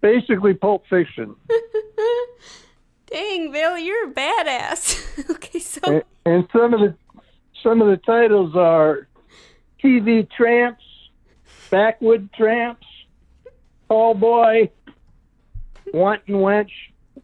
[0.00, 1.36] Basically, Pulp Fiction.
[3.10, 5.30] Dang, Bill, you're a badass.
[5.30, 6.94] okay, so And, and some of the
[7.62, 9.08] some of the titles are
[9.82, 10.82] TV Tramps,
[11.70, 12.86] Backwood Tramps,
[13.88, 14.70] Tall Boy,
[15.92, 16.70] Wanton Wench,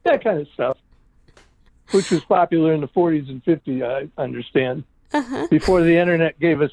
[0.05, 0.77] that kind of stuff,
[1.93, 5.47] which was popular in the 40s and 50s, I understand, uh-huh.
[5.51, 6.71] before the internet gave us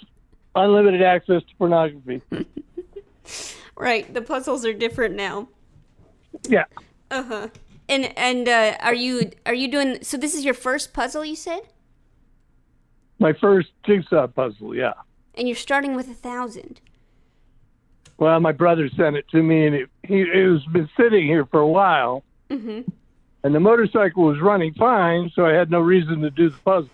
[0.56, 2.22] unlimited access to pornography.
[3.78, 5.48] right, the puzzles are different now.
[6.48, 6.66] Yeah.
[7.12, 7.48] Uh huh.
[7.89, 10.00] And and uh, are you are you doing?
[10.04, 11.62] So this is your first puzzle, you said,
[13.20, 14.94] My first jigsaw puzzle, yeah.
[15.36, 16.80] and you're starting with a thousand.
[18.18, 21.46] Well, my brother sent it to me, and it, he it was been sitting here
[21.46, 22.82] for a while, Mm-hmm.
[23.44, 26.89] and the motorcycle was running fine, so I had no reason to do the puzzle.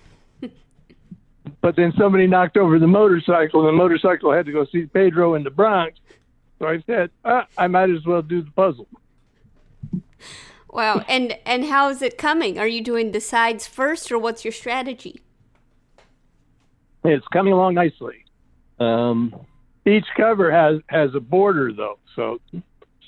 [1.61, 5.35] But then somebody knocked over the motorcycle, and the motorcycle had to go see Pedro
[5.35, 5.99] in the Bronx.
[6.59, 8.87] So I said, ah, I might as well do the puzzle.
[10.69, 11.03] Wow.
[11.07, 12.59] And and how is it coming?
[12.59, 15.21] Are you doing the sides first, or what's your strategy?
[17.03, 18.25] It's coming along nicely.
[18.79, 19.33] Um,
[19.85, 22.39] each cover has has a border though, so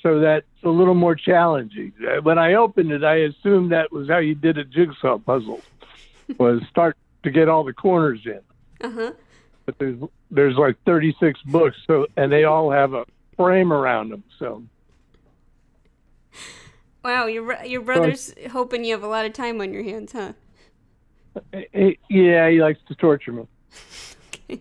[0.02, 1.92] so that's a little more challenging.
[2.02, 5.60] Uh, When I opened it, I assumed that was how you did a jigsaw puzzle,
[6.38, 8.40] was start to get all the corners in.
[8.80, 9.12] Uh huh.
[9.66, 13.04] But there's there's like 36 books, so and they all have a
[13.36, 14.24] frame around them.
[14.38, 14.62] So
[17.04, 20.32] Wow, your your brother's hoping you have a lot of time on your hands, huh?
[21.52, 23.46] eh, yeah, he likes to torture me.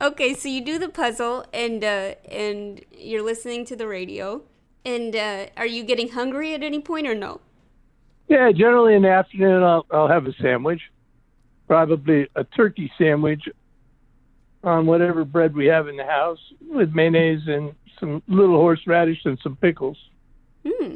[0.00, 4.42] Okay, so you do the puzzle, and uh, and you're listening to the radio,
[4.84, 7.40] and uh, are you getting hungry at any point or no?
[8.28, 10.80] Yeah, generally in the afternoon, I'll, I'll have a sandwich,
[11.68, 13.42] probably a turkey sandwich
[14.62, 16.38] on whatever bread we have in the house
[16.70, 19.98] with mayonnaise and some little horseradish and some pickles.
[20.66, 20.94] Hmm,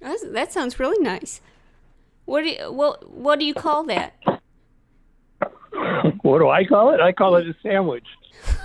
[0.00, 1.40] That's, that sounds really nice.
[2.24, 4.14] What do you, what what do you call that?
[6.22, 7.00] what do I call it?
[7.00, 8.06] I call it a sandwich.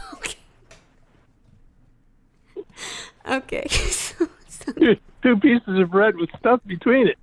[3.27, 3.27] Okay.
[3.27, 3.67] Okay.
[3.69, 7.17] so, so- Two, two pieces of bread with stuff between it.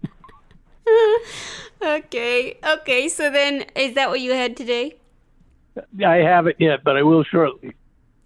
[1.83, 2.59] okay.
[2.65, 3.09] Okay.
[3.09, 4.97] So then, is that what you had today?
[6.05, 7.75] I haven't yet, but I will shortly.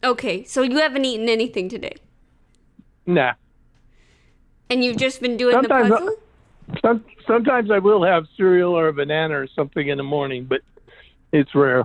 [0.05, 0.44] Okay.
[0.44, 1.96] So you haven't eaten anything today,
[3.07, 3.33] Nah.
[4.68, 6.16] and you've just been doing Sometimes the I- puzzle.
[6.83, 10.61] Some, sometimes I will have cereal or a banana or something in the morning, but
[11.33, 11.81] it's rare.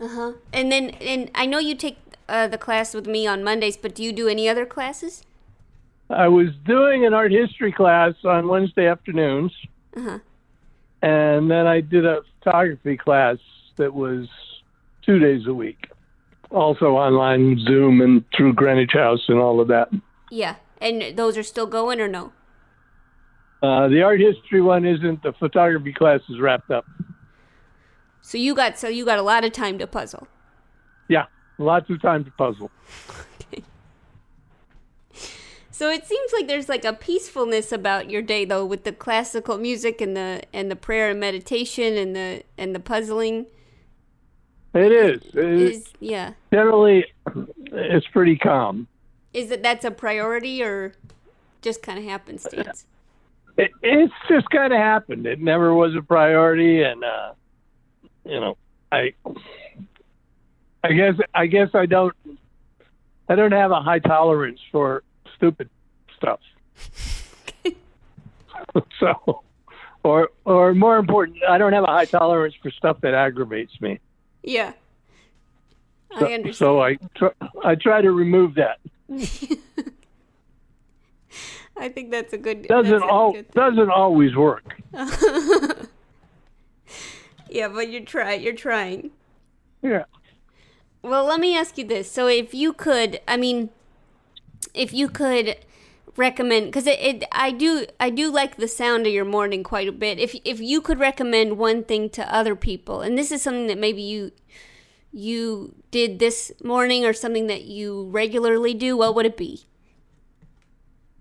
[0.00, 0.32] Uh huh.
[0.52, 3.94] And then, and I know you take uh, the class with me on Mondays, but
[3.94, 5.22] do you do any other classes?
[6.10, 9.52] I was doing an art history class on Wednesday afternoons,
[9.98, 10.18] Uh huh.
[11.02, 13.38] and then I did a photography class
[13.76, 14.28] that was
[15.04, 15.90] two days a week,
[16.50, 19.88] also online, Zoom, and through Greenwich House and all of that.
[20.30, 20.56] Yeah.
[20.80, 22.32] And those are still going or no?
[23.62, 25.22] Uh, the art history one isn't.
[25.24, 26.84] The photography class is wrapped up.
[28.22, 30.28] So you got so you got a lot of time to puzzle.
[31.08, 31.24] Yeah,
[31.58, 32.70] lots of time to puzzle.
[35.78, 39.58] So it seems like there's like a peacefulness about your day though with the classical
[39.58, 43.46] music and the and the prayer and meditation and the and the puzzling
[44.74, 45.22] It is.
[45.34, 46.32] It is yeah.
[46.52, 47.04] generally,
[47.66, 48.88] it's pretty calm.
[49.32, 50.94] Is it that's a priority or
[51.62, 52.84] just kind of happenstance?
[53.56, 55.26] It, it's just kind of happened.
[55.26, 57.34] It never was a priority, and uh,
[58.24, 58.56] you know,
[58.90, 59.14] I,
[60.82, 62.16] I guess, I guess I don't,
[63.28, 65.04] I don't have a high tolerance for
[65.38, 65.70] stupid
[66.16, 66.40] stuff.
[69.00, 69.42] so,
[70.02, 73.98] or, or more important, I don't have a high tolerance for stuff that aggravates me.
[74.42, 74.74] Yeah.
[76.18, 76.56] So, I understand.
[76.56, 77.26] so I, tr-
[77.64, 78.78] I try to remove that.
[81.76, 84.80] I think that's a good Doesn't all good doesn't always work.
[87.50, 89.10] Yeah, but you're try you're trying.
[89.82, 90.04] Yeah.
[91.02, 92.10] Well, let me ask you this.
[92.10, 93.70] So if you could, I mean,
[94.74, 95.56] if you could
[96.18, 99.88] recommend because it, it I do I do like the sound of your morning quite
[99.88, 100.18] a bit.
[100.18, 103.78] If if you could recommend one thing to other people, and this is something that
[103.78, 104.32] maybe you
[105.12, 109.64] you did this morning or something that you regularly do, what would it be?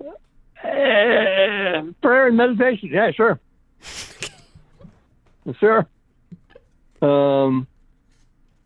[0.02, 2.89] Uh, prayer and meditation.
[2.91, 3.39] Yeah, sure.
[5.60, 5.88] sure.
[7.02, 7.67] Um,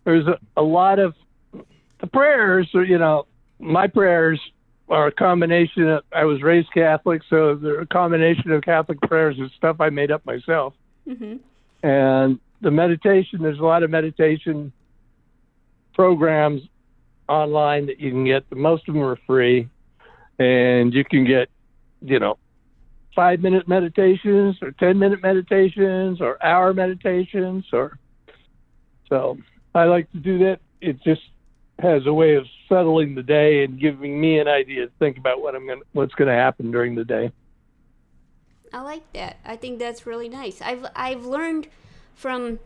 [0.05, 1.13] there's a, a lot of
[1.53, 2.69] the prayers.
[2.73, 3.27] You know,
[3.59, 4.39] my prayers
[4.91, 5.87] are a combination.
[5.87, 9.89] Of, I was raised Catholic, so they're a combination of Catholic prayers and stuff I
[9.89, 10.73] made up myself.
[11.07, 11.37] hmm
[11.81, 13.41] And the meditation.
[13.41, 14.71] There's a lot of meditation
[15.95, 16.61] programs
[17.27, 18.43] online that you can get.
[18.51, 19.67] Most of them are free,
[20.37, 21.49] and you can get,
[22.01, 22.37] you know,
[23.15, 27.97] five minute meditations or 10 minute meditations or hour meditations or
[29.09, 29.37] so
[29.75, 30.59] I like to do that.
[30.79, 31.21] It just
[31.81, 35.41] has a way of settling the day and giving me an idea to think about
[35.41, 37.31] what I'm going what's going to happen during the day.
[38.73, 39.37] I like that.
[39.43, 40.61] I think that's really nice.
[40.61, 41.67] I've I've learned
[42.15, 42.59] from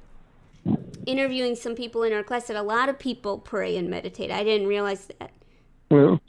[1.06, 4.32] interviewing some people in our class that a lot of people pray and meditate.
[4.32, 5.32] I didn't realize that.
[5.90, 6.20] Well,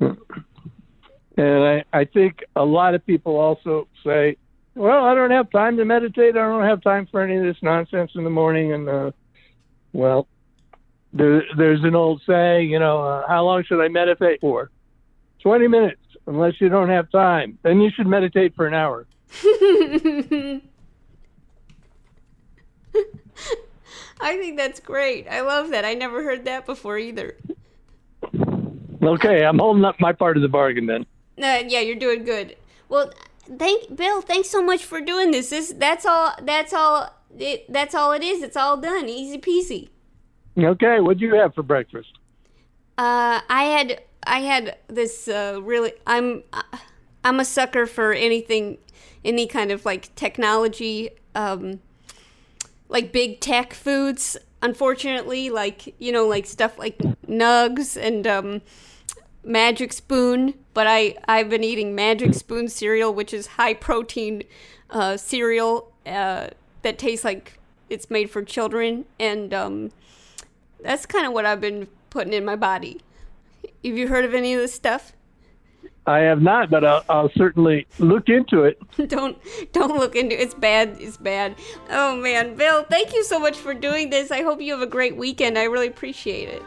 [0.00, 4.36] and I, I think a lot of people also say,
[4.74, 6.36] well, I don't have time to meditate.
[6.36, 8.72] I don't have time for any of this nonsense in the morning.
[8.72, 9.10] And, uh,
[9.92, 10.26] well,
[11.12, 14.70] there, there's an old saying, you know, uh, how long should I meditate for?
[15.42, 17.58] 20 minutes, unless you don't have time.
[17.62, 19.06] Then you should meditate for an hour.
[24.22, 25.26] I think that's great.
[25.28, 25.84] I love that.
[25.84, 27.36] I never heard that before either.
[29.02, 31.06] Okay, I'm holding up my part of the bargain then.
[31.42, 32.56] Uh, yeah, you're doing good.
[32.90, 33.10] Well,
[33.58, 34.20] thank Bill.
[34.20, 35.48] Thanks so much for doing this.
[35.50, 36.34] This that's all.
[36.42, 37.14] That's all.
[37.38, 38.42] It, that's all it is.
[38.42, 39.08] It's all done.
[39.08, 39.88] Easy peasy.
[40.58, 42.18] Okay, what'd you have for breakfast?
[42.98, 45.92] Uh, I had I had this uh, really.
[46.06, 46.42] I'm
[47.24, 48.78] I'm a sucker for anything,
[49.24, 51.80] any kind of like technology, um,
[52.88, 54.36] like big tech foods.
[54.62, 58.60] Unfortunately, like you know, like stuff like nugs and um,
[59.44, 64.42] Magic Spoon, but I I've been eating Magic Spoon cereal, which is high protein
[64.90, 66.48] uh, cereal uh,
[66.82, 67.58] that tastes like
[67.88, 69.90] it's made for children, and um,
[70.82, 73.00] that's kind of what I've been putting in my body.
[73.84, 75.12] Have you heard of any of this stuff?
[76.06, 78.80] I have not, but I'll, I'll certainly look into it.
[79.08, 79.38] don't
[79.72, 80.40] don't look into it.
[80.40, 80.96] It's bad.
[80.98, 81.56] It's bad.
[81.90, 84.30] Oh man, Bill, thank you so much for doing this.
[84.30, 85.58] I hope you have a great weekend.
[85.58, 86.62] I really appreciate it.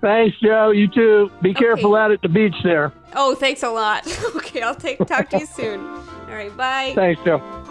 [0.00, 0.70] Thanks, Joe.
[0.70, 1.30] You too.
[1.40, 2.92] Be careful out at the beach there.
[3.14, 4.06] Oh, thanks a lot.
[4.36, 5.80] okay, I'll take talk to you soon.
[5.80, 6.92] All right, bye.
[6.94, 7.63] Thanks, Joe.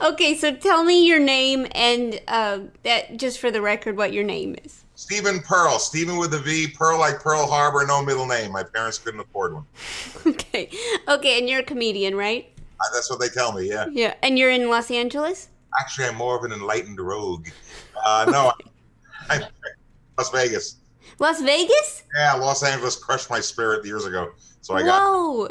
[0.00, 4.24] Okay, so tell me your name and uh, that just for the record, what your
[4.24, 4.84] name is.
[4.94, 5.78] Steven Pearl.
[5.78, 6.68] Steven with a V.
[6.68, 7.84] Pearl like Pearl Harbor.
[7.86, 8.52] No middle name.
[8.52, 9.66] My parents couldn't afford one.
[10.26, 10.70] Okay,
[11.06, 12.50] okay, and you're a comedian, right?
[12.80, 13.68] Uh, That's what they tell me.
[13.68, 13.86] Yeah.
[13.90, 15.48] Yeah, and you're in Los Angeles.
[15.78, 17.48] Actually, I'm more of an enlightened rogue.
[18.06, 18.52] Uh, no,
[19.28, 19.42] I'm
[20.16, 20.76] Las Vegas.
[21.18, 22.04] Las Vegas?
[22.16, 24.32] Yeah, Los Angeles crushed my spirit years ago.
[24.62, 25.02] So I got.
[25.02, 25.48] Whoa!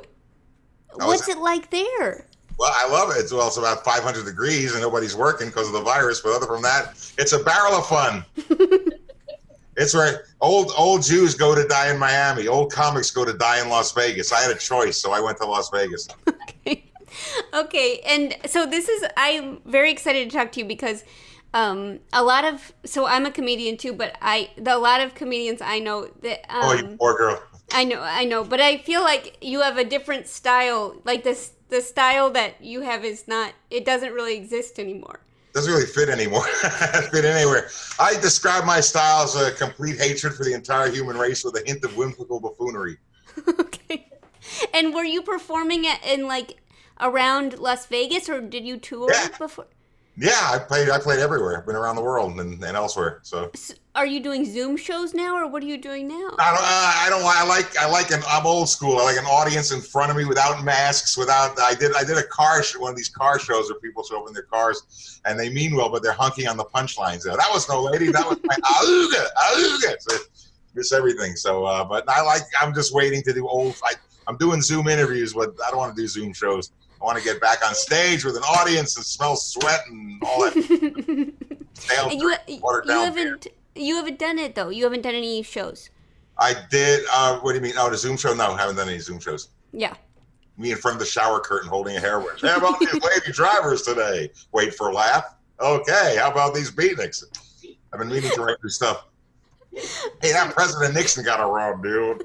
[0.96, 2.28] What's it like there?
[2.58, 3.20] Well, I love it.
[3.20, 6.22] It's, well, it's about 500 degrees and nobody's working because of the virus.
[6.22, 8.24] But other from that, it's a barrel of fun.
[9.78, 12.48] it's where old old Jews go to die in Miami.
[12.48, 14.32] Old comics go to die in Las Vegas.
[14.32, 16.08] I had a choice, so I went to Las Vegas.
[17.54, 21.04] Okay, and so this is I'm very excited to talk to you because
[21.54, 25.14] um, a lot of so I'm a comedian too, but I the, a lot of
[25.14, 27.42] comedians I know that um, oh, you poor girl.
[27.72, 31.00] I know I know, but I feel like you have a different style.
[31.06, 35.20] Like this the style that you have is not it doesn't really exist anymore.
[35.54, 36.46] doesn't really fit anymore.
[37.12, 37.68] fit anywhere.
[38.00, 41.64] I describe my style as a complete hatred for the entire human race with a
[41.66, 42.98] hint of whimsical buffoonery.
[43.60, 44.08] okay.
[44.74, 46.62] And were you performing at, in like
[47.02, 49.30] around Las Vegas or did you tour Yeah.
[49.40, 49.66] before?
[50.16, 50.92] Yeah, I played.
[50.92, 51.58] I played everywhere.
[51.58, 53.20] I've been around the world and, and elsewhere.
[53.24, 56.30] So S- Are you doing Zoom shows now or what are you doing now?
[56.38, 56.62] I don't.
[56.62, 57.24] Uh, I don't.
[57.26, 57.76] I like.
[57.80, 58.22] I like an.
[58.28, 59.00] I'm old school.
[59.00, 61.18] I like an audience in front of me without masks.
[61.18, 61.60] Without.
[61.60, 61.96] I did.
[61.96, 62.62] I did a car.
[62.62, 65.50] Sh- one of these car shows where people show up in their cars and they
[65.50, 67.24] mean well, but they're hunking on the punchlines.
[67.24, 68.12] That was no lady.
[68.12, 69.96] That was my auga auga.
[70.00, 70.18] So
[70.76, 71.36] miss everything.
[71.36, 72.44] So, uh, but I like.
[72.62, 73.76] I'm just waiting to do old.
[73.84, 73.94] I,
[74.28, 76.72] I'm doing Zoom interviews, but I don't want to do Zoom shows.
[77.04, 80.40] I want to get back on stage with an audience and smell sweat and all
[80.40, 81.34] that.
[81.92, 84.70] And you, you haven't you haven't done it though.
[84.70, 85.90] You haven't done any shows.
[86.38, 87.04] I did.
[87.12, 87.74] Uh, what do you mean?
[87.78, 88.34] Oh, the Zoom show?
[88.34, 89.50] No, I haven't done any Zoom shows.
[89.74, 89.96] Yeah.
[90.58, 92.42] Me in front of the shower curtain holding a hair wedge.
[92.42, 94.30] How about these lady drivers today?
[94.54, 95.36] Wait for a laugh.
[95.60, 96.16] Okay.
[96.18, 97.24] How about these beatniks?
[97.92, 99.08] I've been meaning to write new stuff.
[100.22, 102.16] Hey, that President Nixon got a wrong deal.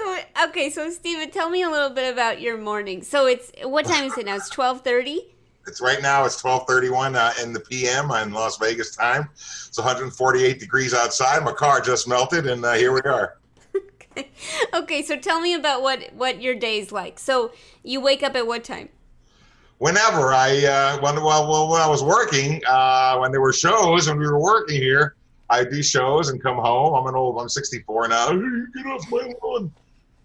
[0.00, 3.02] So okay, so Steven, tell me a little bit about your morning.
[3.02, 4.36] So it's what time is it now?
[4.36, 5.34] It's twelve thirty.
[5.66, 6.24] It's right now.
[6.24, 9.28] It's 12:31 uh, in the PM in Las Vegas time.
[9.34, 11.44] It's 148 degrees outside.
[11.44, 13.36] My car just melted, and uh, here we are.
[14.74, 17.18] Okay, so tell me about what what your day's like.
[17.18, 17.52] So
[17.84, 18.88] you wake up at what time?
[19.78, 24.18] whenever I uh, when well, when I was working uh, when there were shows when
[24.18, 25.16] we were working here
[25.48, 28.28] I do shows and come home I'm an old I'm 64 now
[28.76, 29.72] get off my lawn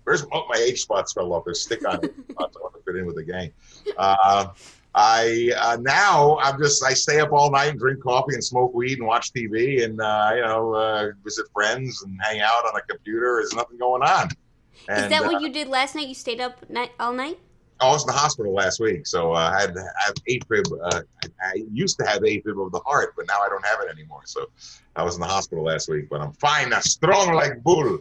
[0.05, 1.43] Where's oh, my age spots fell off?
[1.45, 2.13] There's stick on it.
[2.39, 3.51] I want to fit in with the gang.
[3.97, 4.47] Uh,
[4.95, 8.73] I uh, now I'm just I stay up all night and drink coffee and smoke
[8.73, 12.77] weed and watch TV and uh, you know uh, visit friends and hang out on
[12.77, 13.39] a computer.
[13.39, 14.29] There's nothing going on.
[14.87, 16.07] And, Is that what uh, you did last night?
[16.07, 17.39] You stayed up night, all night?
[17.81, 20.65] I was in the hospital last week, so uh, I had I have AFib.
[20.81, 21.01] Uh,
[21.41, 24.21] I used to have AFib of the heart, but now I don't have it anymore.
[24.25, 24.45] So
[24.95, 26.71] I was in the hospital last week, but I'm fine.
[26.71, 27.99] I'm strong like bull.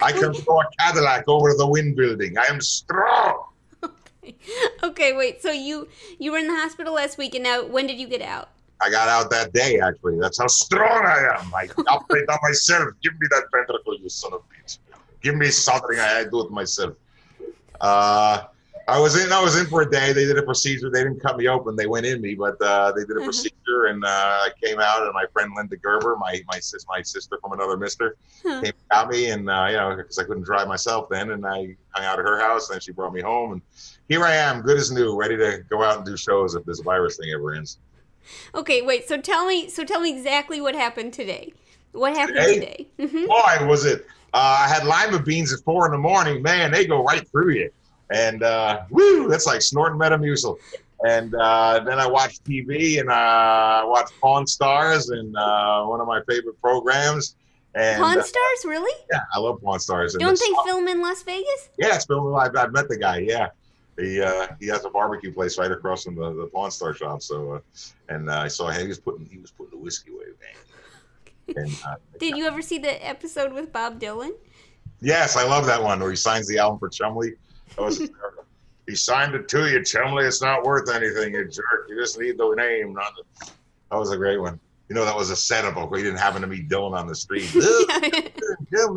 [0.00, 2.36] I can throw a Cadillac over the wind building.
[2.38, 3.44] I am strong.
[3.82, 4.36] Okay.
[4.84, 5.12] Okay.
[5.12, 5.42] Wait.
[5.42, 5.88] So you
[6.18, 8.50] you were in the hospital last week, and now when did you get out?
[8.80, 9.80] I got out that day.
[9.80, 11.52] Actually, that's how strong I am.
[11.54, 12.88] I operate on myself.
[13.02, 14.78] Give me that ventricle, you son of a bitch.
[15.22, 15.98] Give me something.
[15.98, 16.94] I, I do it myself.
[17.80, 18.44] Uh,
[18.88, 19.32] I was in.
[19.32, 20.12] I was in for a day.
[20.12, 20.90] They did a procedure.
[20.90, 21.76] They didn't cut me open.
[21.76, 23.24] They went in me, but uh, they did a uh-huh.
[23.24, 25.02] procedure, and uh, I came out.
[25.02, 29.08] And my friend Linda Gerber, my my sis, my sister from another Mister, came out
[29.08, 32.18] me, and uh, you know, because I couldn't drive myself then, and I hung out
[32.18, 32.70] at her house.
[32.70, 33.62] And she brought me home, and
[34.08, 36.80] here I am, good as new, ready to go out and do shows if this
[36.80, 37.78] virus thing ever ends.
[38.54, 39.08] Okay, wait.
[39.08, 39.68] So tell me.
[39.68, 41.52] So tell me exactly what happened today.
[41.92, 42.54] What happened today?
[42.54, 42.88] today?
[42.98, 43.26] Mm-hmm.
[43.26, 44.06] Boy, was it!
[44.34, 46.42] Uh, I had lima beans at four in the morning.
[46.42, 47.70] Man, they go right through you
[48.12, 50.58] and uh, woo, that's like snorting Metamucil.
[51.04, 56.00] And uh, then I watched TV and I uh, watched Pawn Stars and uh, one
[56.00, 57.36] of my favorite programs.
[57.74, 58.92] And, Pawn uh, Stars, really?
[59.10, 60.14] Yeah, I love Pawn Stars.
[60.14, 61.70] Don't they film in Las Vegas?
[61.78, 62.36] Yeah, it's filmed.
[62.36, 63.18] I've, I've met the guy.
[63.18, 63.48] Yeah,
[63.98, 67.22] he uh, he has a barbecue place right across from the, the Pawn Star shop.
[67.22, 67.60] So, uh,
[68.08, 68.82] and uh, I saw him.
[68.82, 70.26] He was putting he was putting the whiskey away,
[71.46, 71.64] man.
[71.64, 74.32] And, uh, Did you ever see the episode with Bob Dylan?
[75.00, 77.32] Yes, I love that one where he signs the album for Chumlee.
[77.78, 78.10] Was,
[78.88, 80.26] he signed it to you, Chumlee.
[80.26, 81.86] It's not worth anything, you jerk.
[81.88, 83.50] You just need the name, not the.
[83.90, 84.58] That was a great one.
[84.88, 85.76] You know, that was a setup.
[85.90, 87.42] Where he didn't happen to meet Dylan on the street.
[87.52, 88.88] so that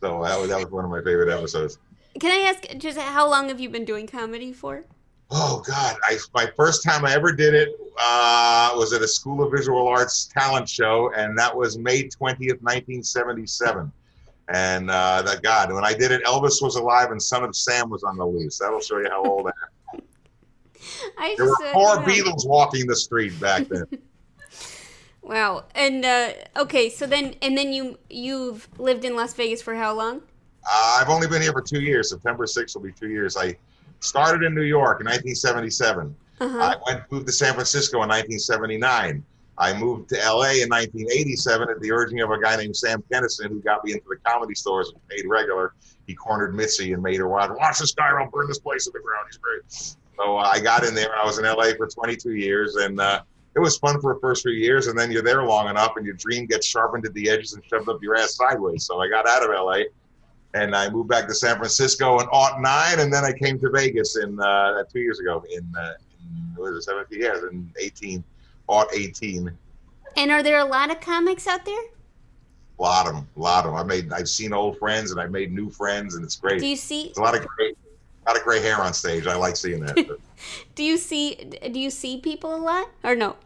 [0.00, 1.78] was, that was one of my favorite episodes.
[2.20, 4.84] Can I ask just how long have you been doing comedy for?
[5.30, 5.96] Oh God!
[6.04, 9.88] I my first time I ever did it uh, was at a School of Visual
[9.88, 13.90] Arts talent show, and that was May twentieth, nineteen seventy-seven.
[14.48, 17.88] And uh, that God, when I did it, Elvis was alive and Son of Sam
[17.88, 18.58] was on the loose.
[18.58, 20.02] That'll show you how old I am.
[21.18, 23.86] I there were four Beatles walking the street back then.
[25.22, 25.64] wow.
[25.74, 29.94] And uh, okay, so then and then you you've lived in Las Vegas for how
[29.94, 30.20] long?
[30.70, 32.10] Uh, I've only been here for two years.
[32.10, 33.36] September 6th will be two years.
[33.36, 33.56] I
[34.00, 36.14] started in New York in 1977.
[36.40, 36.58] Uh-huh.
[36.58, 39.24] I went moved to San Francisco in 1979.
[39.56, 43.48] I moved to LA in 1987 at the urging of a guy named Sam Kinison,
[43.48, 45.74] who got me into the comedy stores and paid regular.
[46.06, 48.90] He cornered Mitzi and made her watch, watch this guy, I'll burn this place to
[48.90, 49.26] the ground.
[49.28, 49.96] He's great.
[50.16, 51.14] So uh, I got in there.
[51.16, 53.22] I was in LA for 22 years, and uh,
[53.54, 54.88] it was fun for the first few years.
[54.88, 57.62] And then you're there long enough, and your dream gets sharpened at the edges and
[57.66, 58.84] shoved up your ass sideways.
[58.84, 59.84] So I got out of LA,
[60.54, 64.16] and I moved back to San Francisco in '09, and then I came to Vegas
[64.16, 65.92] in uh, two years ago in, uh,
[66.56, 68.24] what was it, 17 years in 18
[68.68, 69.50] ought 18.
[70.16, 71.82] And are there a lot of comics out there?
[72.78, 73.80] A lot of them, a lot of them.
[73.80, 76.60] I made, I've seen old friends and I made new friends, and it's great.
[76.60, 77.76] Do you see a lot of great,
[78.26, 79.26] a lot of gray hair on stage?
[79.26, 80.18] I like seeing that.
[80.74, 81.34] do you see,
[81.70, 83.36] do you see people a lot or no?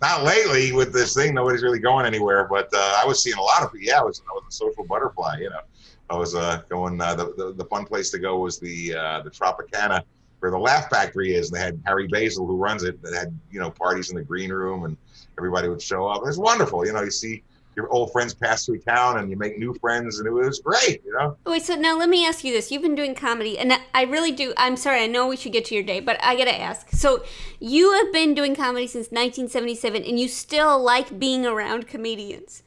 [0.00, 1.34] Not lately with this thing.
[1.34, 3.86] Nobody's really going anywhere, but uh, I was seeing a lot of people.
[3.86, 5.40] Yeah, I was, I was a social butterfly.
[5.40, 5.60] You know,
[6.08, 6.98] I was uh, going.
[6.98, 10.02] Uh, the, the, the fun place to go was the uh, the Tropicana
[10.40, 11.50] where the Laugh Factory is.
[11.50, 14.24] And they had Harry Basil, who runs it, that had you know parties in the
[14.24, 14.96] green room, and
[15.38, 16.22] everybody would show up.
[16.22, 16.84] It was wonderful.
[16.84, 17.42] You know, you see
[17.76, 21.02] your old friends pass through town, and you make new friends, and it was great.
[21.04, 21.36] You know.
[21.46, 24.32] Wait, so now let me ask you this: You've been doing comedy, and I really
[24.32, 24.52] do.
[24.56, 26.90] I'm sorry, I know we should get to your day, but I gotta ask.
[26.90, 27.22] So
[27.60, 32.62] you have been doing comedy since 1977, and you still like being around comedians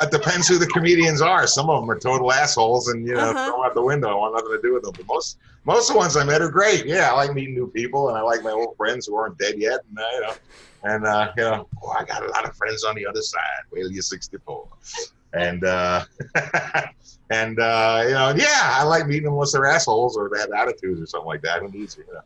[0.00, 1.46] it depends who the comedians are.
[1.46, 3.46] Some of them are total assholes, and you know, uh-huh.
[3.50, 4.08] throw out the window.
[4.08, 4.92] I want nothing to do with them.
[4.96, 6.86] But most most of the ones I met are great.
[6.86, 9.58] Yeah, I like meeting new people, and I like my old friends who aren't dead
[9.58, 9.80] yet.
[9.88, 10.34] And uh, you know,
[10.84, 13.40] and uh, you know, oh, I got a lot of friends on the other side.
[13.70, 14.68] Wait till you're 64.
[15.32, 16.04] And uh,
[17.30, 20.50] and uh, you know, yeah, I like meeting them unless they're assholes or they have
[20.52, 21.60] attitudes or something like that.
[21.60, 22.04] Who needs you?
[22.12, 22.20] know?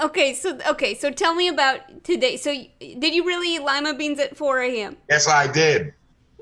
[0.00, 2.36] Okay, so okay, so tell me about today.
[2.36, 4.96] So, did you really eat lima beans at 4 a.m.?
[5.08, 5.94] Yes, I did.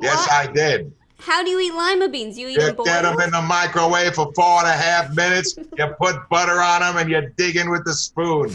[0.03, 0.29] Yes?
[0.31, 0.93] I did.
[1.19, 2.37] How do you eat lima beans?
[2.37, 5.57] You eat you them get them in the microwave for four and a half minutes.
[5.79, 8.53] you put butter on them, and you dig in with the spoon.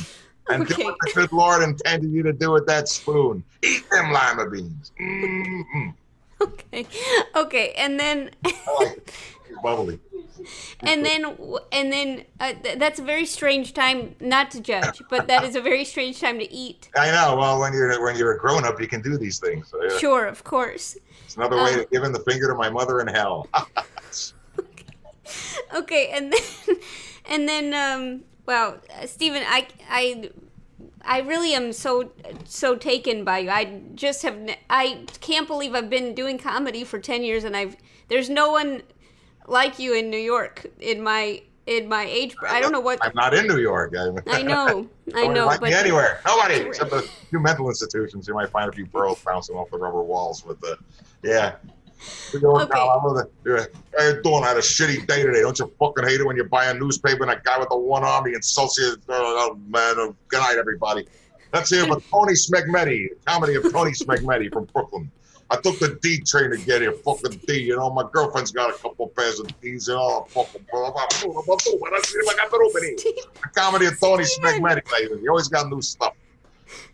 [0.50, 0.76] And okay.
[0.76, 3.44] do what the good Lord intended you to do with that spoon.
[3.64, 4.92] Eat them lima beans.
[5.00, 5.94] Mm-mm.
[6.42, 6.86] Okay,
[7.36, 8.32] okay, and then.
[9.64, 10.00] bubbly.
[10.82, 11.26] And then,
[11.72, 15.56] and then, uh, th- that's a very strange time not to judge, but that is
[15.56, 16.90] a very strange time to eat.
[16.96, 17.36] I know.
[17.36, 19.68] Well, when you're when you're a grown up, you can do these things.
[19.68, 19.98] So, yeah.
[19.98, 20.96] Sure, of course.
[21.28, 23.50] It's another way um, of giving the finger to my mother in hell.
[25.76, 26.78] okay, and then
[27.30, 30.30] and then um well, uh, Steven, I I
[31.04, 32.12] I really am so
[32.46, 33.50] so taken by you.
[33.50, 37.76] I just have I can't believe I've been doing comedy for 10 years and I've
[38.08, 38.84] there's no one
[39.48, 43.12] like you in New York in my in my age I don't know what I'm
[43.14, 43.94] not in New York.
[44.28, 44.88] I know.
[45.14, 46.22] I know, but anywhere.
[46.26, 48.30] Nobody except a few mental institutions.
[48.30, 50.46] You might find a few pearls bouncing off the rubber walls.
[50.46, 50.78] with the
[51.24, 51.56] yeah.
[52.34, 52.76] We're going Okay.
[52.76, 52.90] down.
[52.90, 53.66] I'm gonna- yeah.
[53.98, 54.44] How doing?
[54.44, 55.42] I had a shitty day today.
[55.42, 57.78] Don't you fucking hate it when you buy a newspaper and that guy with the
[57.78, 58.96] one arm, he insults you?
[59.10, 59.96] Oh, oh, uh, man.
[59.98, 61.08] Oh, good night, everybody.
[61.54, 65.10] Let's hear for Tony Smegmetti, comedy of Tony Smegmetti from Brooklyn.
[65.50, 66.92] I took the D train to get here.
[66.92, 67.90] Fucking D, you know.
[67.90, 70.66] My girlfriend's got a couple pairs of D's, got to open
[72.84, 72.96] here.
[72.98, 75.22] The comedy of Tony Smegmetti, baby.
[75.22, 76.14] You always got new stuff.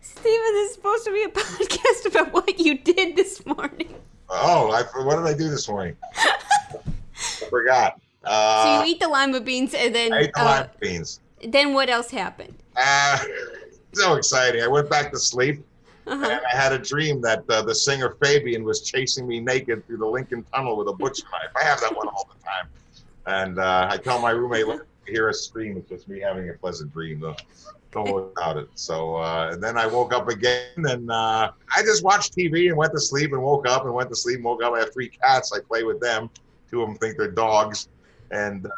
[0.00, 3.96] Steven, this is supposed to be a podcast about what you did this morning.
[4.36, 5.96] Oh, I, what did I do this morning?
[6.16, 8.00] I forgot.
[8.24, 11.20] So Uh, you eat the lima beans and then I ate the uh, lima beans.
[11.46, 12.54] then what else happened?
[12.76, 13.18] Uh,
[13.92, 14.62] so exciting.
[14.62, 15.62] I went back to sleep
[16.06, 16.24] Uh-huh.
[16.24, 19.98] and I had a dream that uh, the singer Fabian was chasing me naked through
[19.98, 21.50] the Lincoln Tunnel with a butcher knife.
[21.60, 22.68] I have that one all the time.
[23.26, 25.76] And uh, I tell my roommate, look, hear a scream.
[25.78, 27.36] It's just me having a pleasant dream, though.
[27.94, 28.68] Don't worry about it.
[28.74, 32.76] So, uh, and then I woke up again and uh, I just watched TV and
[32.76, 34.72] went to sleep and woke up and went to sleep and woke up.
[34.74, 35.52] I have three cats.
[35.52, 36.28] I play with them.
[36.70, 37.88] Two of them think they're dogs.
[38.30, 38.70] And uh,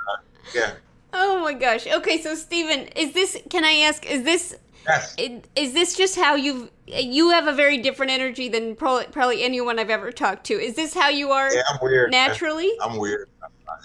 [0.55, 0.73] yeah,
[1.15, 1.87] Oh my gosh.
[1.87, 3.39] Okay, so Steven, is this?
[3.49, 4.05] Can I ask?
[4.05, 4.55] Is this?
[4.87, 5.17] yes.
[5.57, 9.79] Is this just how you've you have a very different energy than probably, probably anyone
[9.79, 10.55] I've ever talked to?
[10.55, 12.11] Is this how you are Yeah, I'm weird.
[12.11, 12.71] naturally?
[12.83, 13.29] I'm weird.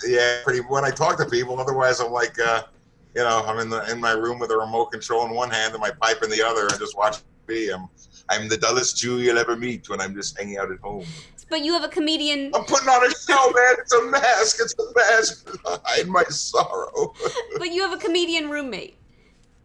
[0.06, 0.60] Yeah, pretty.
[0.60, 2.64] When I talk to people, otherwise I'm like, uh,
[3.16, 5.74] you know, I'm in the in my room with a remote control in one hand
[5.74, 7.74] and my pipe in the other, and just watch TV.
[7.74, 7.88] I'm
[8.30, 11.06] I'm the dullest Jew you'll ever meet when I'm just hanging out at home.
[11.50, 12.50] But you have a comedian.
[12.56, 13.76] I'm putting on a show, man.
[13.80, 14.58] It's a mask.
[14.62, 17.14] It's a mask to hide my sorrow.
[17.58, 18.98] But you have a comedian roommate.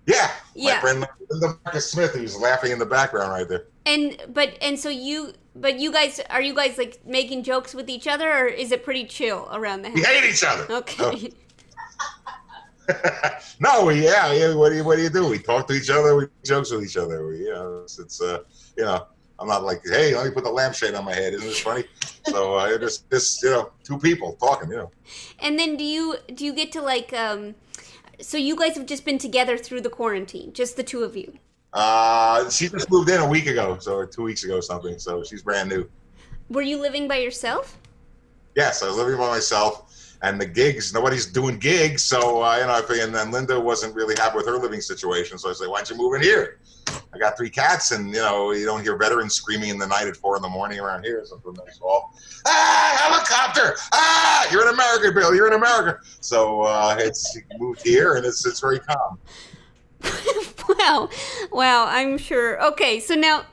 [0.07, 0.74] yeah, Yeah.
[0.74, 3.66] my friend Linda Marcus Smith, who's laughing in the background right there.
[3.84, 7.88] And but and so you but you guys are you guys like making jokes with
[7.88, 9.97] each other or is it pretty chill around the house?
[9.97, 10.66] We hate each other.
[10.78, 11.05] Okay.
[11.05, 11.14] Oh.
[13.61, 14.55] no, we yeah, yeah.
[14.55, 15.28] What do you what do you do?
[15.28, 16.14] We talk to each other.
[16.16, 17.26] We make jokes with each other.
[17.26, 18.41] We, you know, it's, it's uh,
[18.76, 19.07] you know,
[19.39, 21.34] I'm not like, hey, let me put the lampshade on my head.
[21.34, 21.84] Isn't this funny?
[22.26, 24.70] so uh, just just you know, two people talking.
[24.70, 24.91] You know,
[25.41, 27.55] And then do you do you get to like um
[28.20, 31.39] so you guys have just been together through the quarantine, just the two of you.
[31.74, 34.99] uh, she just moved in a week ago, so or two weeks ago, or something.
[34.99, 35.89] So she's brand new.
[36.49, 37.78] Were you living by yourself?
[38.55, 42.66] Yes, I was living by myself, and the gigs, nobody's doing gigs, so uh, you
[42.66, 45.52] know, I figured, and then Linda wasn't really happy with her living situation, so I
[45.52, 46.58] said, why don't you move in here?
[47.12, 50.06] I got three cats, and you know, you don't hear veterans screaming in the night
[50.06, 51.24] at four in the morning around here.
[51.24, 52.14] So from next fall,
[52.46, 53.76] ah, helicopter!
[53.92, 55.34] Ah, you're in America, Bill.
[55.34, 55.98] You're in America.
[56.20, 59.18] So uh, it's moved here, and it's it's very calm.
[60.78, 61.08] wow.
[61.50, 62.62] Wow, I'm sure.
[62.68, 63.46] Okay, so now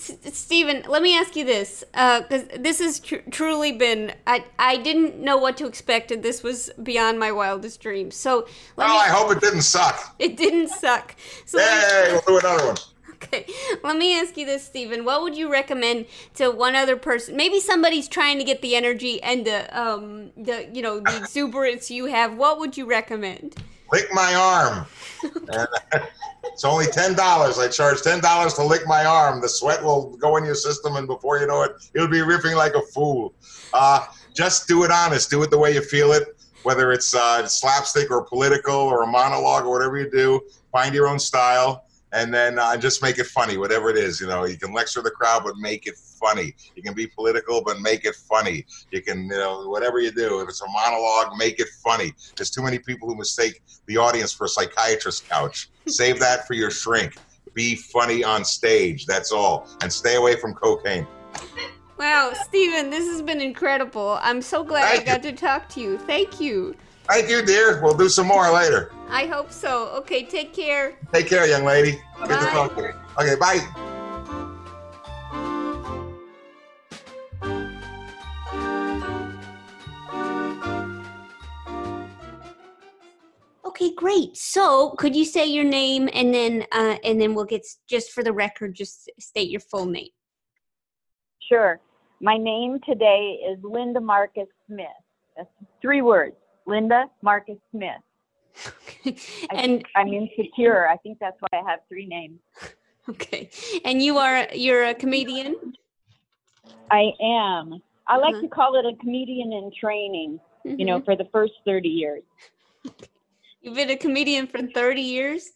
[0.00, 4.12] Steven, let me ask you this, because this has tr- truly been.
[4.26, 8.16] I I didn't know what to expect, and this was beyond my wildest dreams.
[8.16, 8.46] So
[8.76, 8.94] Well, me.
[8.96, 10.14] I hope it didn't suck.
[10.18, 11.14] It didn't suck.
[11.44, 12.76] So let me- Hey, we'll do another one.
[13.22, 13.44] Okay,
[13.84, 15.04] let me ask you this, Steven.
[15.04, 17.36] What would you recommend to one other person?
[17.36, 21.90] Maybe somebody's trying to get the energy and the um the you know the exuberance
[21.90, 22.34] you have.
[22.36, 23.56] What would you recommend?
[23.92, 24.86] Lick my arm.
[25.22, 25.68] and
[26.44, 27.58] it's only ten dollars.
[27.58, 29.40] I charge ten dollars to lick my arm.
[29.40, 32.56] The sweat will go in your system, and before you know it, you'll be riffing
[32.56, 33.34] like a fool.
[33.72, 35.30] Uh, just do it honest.
[35.30, 36.36] Do it the way you feel it.
[36.62, 41.08] Whether it's uh, slapstick or political or a monologue or whatever you do, find your
[41.08, 43.56] own style, and then uh, just make it funny.
[43.56, 46.54] Whatever it is, you know, you can lecture the crowd, but make it funny.
[46.74, 48.66] You can be political, but make it funny.
[48.90, 50.40] You can, you know, whatever you do.
[50.40, 52.12] If it's a monologue, make it funny.
[52.36, 55.70] There's too many people who mistake the audience for a psychiatrist's couch.
[55.86, 57.14] Save that for your shrink.
[57.54, 59.06] Be funny on stage.
[59.06, 59.68] That's all.
[59.82, 61.06] And stay away from cocaine.
[61.98, 64.18] Wow, Steven, this has been incredible.
[64.22, 65.98] I'm so glad Thank I got to talk to you.
[65.98, 66.74] Thank you.
[67.10, 67.82] Thank you, dear.
[67.82, 68.92] We'll do some more later.
[69.08, 69.88] I hope so.
[69.96, 70.96] Okay, take care.
[71.12, 72.00] Take care, young lady.
[72.20, 72.92] Good to talk to you.
[73.18, 73.58] Okay, bye.
[83.64, 84.36] Okay, great.
[84.36, 88.22] So, could you say your name and then uh and then we'll get just for
[88.22, 90.10] the record just state your full name.
[91.48, 91.80] Sure.
[92.20, 94.86] My name today is Linda Marcus Smith.
[95.36, 95.48] That's
[95.82, 96.36] three words.
[96.70, 98.00] Linda Marcus Smith.
[99.04, 100.88] I and think I'm insecure.
[100.88, 102.38] I think that's why I have three names.
[103.10, 103.50] okay.
[103.84, 105.56] And you are you're a comedian?
[106.90, 107.82] I am.
[108.06, 108.42] I like Uh-huh.
[108.42, 110.40] to call it a comedian in training.
[110.64, 111.04] you know, Mhm.
[111.06, 112.22] for the first 30 years.
[113.62, 115.52] You've been a comedian for 30 years?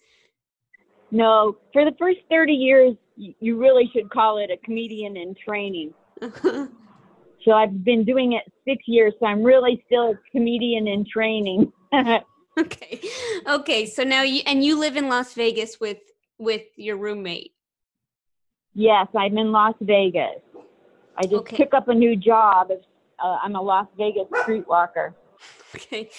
[1.10, 5.92] No, for the first 30 years, you really should call it a comedian in training.
[7.44, 11.72] So I've been doing it six years, so I'm really still a comedian in training.
[12.58, 13.00] okay.
[13.46, 13.86] Okay.
[13.86, 15.98] So now you and you live in Las Vegas with
[16.38, 17.52] with your roommate.
[18.74, 20.40] yes, I'm in Las Vegas.
[21.16, 21.56] I just Okay.
[21.56, 22.70] took up a new job.
[23.22, 25.14] Uh, I'm a Las Vegas streetwalker.
[25.76, 26.10] Okay.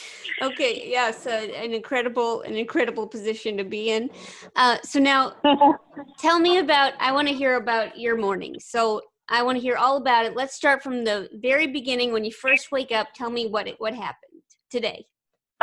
[0.42, 0.90] Okay.
[0.90, 4.10] Yes, uh, an incredible an incredible position to be in.
[4.56, 5.34] Uh, so now
[6.20, 9.78] tell me about i want to hear about your morning so i want to hear
[9.78, 13.30] all about it let's start from the very beginning when you first wake up tell
[13.30, 15.06] me what it what happened today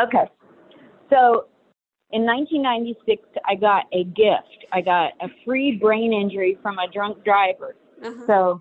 [0.01, 0.25] Okay.
[1.11, 1.47] So
[2.11, 4.67] in 1996, I got a gift.
[4.73, 7.77] I got a free brain injury from a drunk driver.
[8.03, 8.27] uh-huh.
[8.27, 8.61] So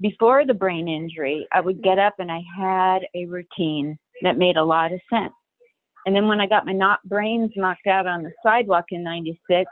[0.00, 4.56] before the brain injury, I would get up and I had a routine that made
[4.56, 5.32] a lot of sense.
[6.06, 9.70] And then when I got my not brains knocked out on the sidewalk in 96,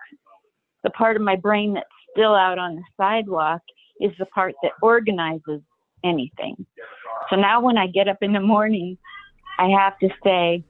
[0.84, 3.62] the part of my brain that's still out on the sidewalk
[4.00, 5.60] is the part that organizes
[6.04, 6.66] anything.
[7.30, 8.96] So now when I get up in the morning,
[9.58, 10.64] I have to say,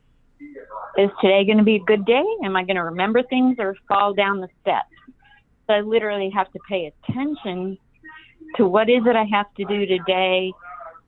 [0.96, 2.24] is today going to be a good day?
[2.44, 4.86] Am I going to remember things or fall down the steps?
[5.66, 7.76] So I literally have to pay attention
[8.56, 10.52] to what is it I have to do today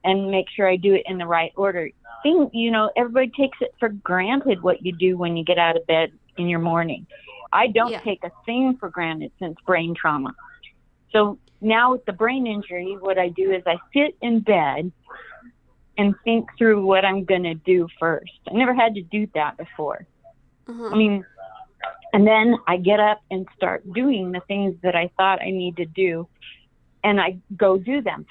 [0.04, 1.88] and make sure I do it in the right order.
[2.22, 5.76] Think, you know, everybody takes it for granted what you do when you get out
[5.76, 7.06] of bed in your morning.
[7.52, 8.00] I don't Yeah.
[8.00, 10.34] take a thing for granted since brain trauma.
[11.10, 14.92] So now with the brain injury, what I do is I sit in bed
[15.98, 18.32] and think through what I'm going to do first.
[18.48, 20.06] I never had to do that before.
[20.66, 20.90] uh-huh.
[20.90, 21.24] I mean,
[22.12, 25.76] and then I get up and start doing the things that I thought I need
[25.76, 26.28] to do,
[27.04, 28.26] and I go do them.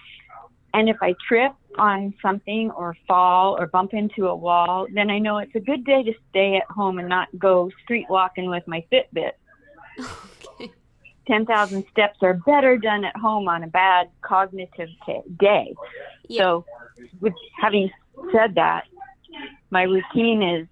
[0.73, 5.19] And if I trip on something or fall or bump into a wall, then I
[5.19, 8.67] know it's a good day to stay at home and not go street walking with
[8.67, 9.31] my Fitbit.
[11.25, 14.89] okay 10,000 steps are better done at home on a bad cognitive
[15.39, 15.73] day.
[16.27, 16.41] Yeah.
[16.41, 16.65] So,
[17.21, 17.89] with having
[18.31, 18.85] said that,
[19.69, 20.67] my routine is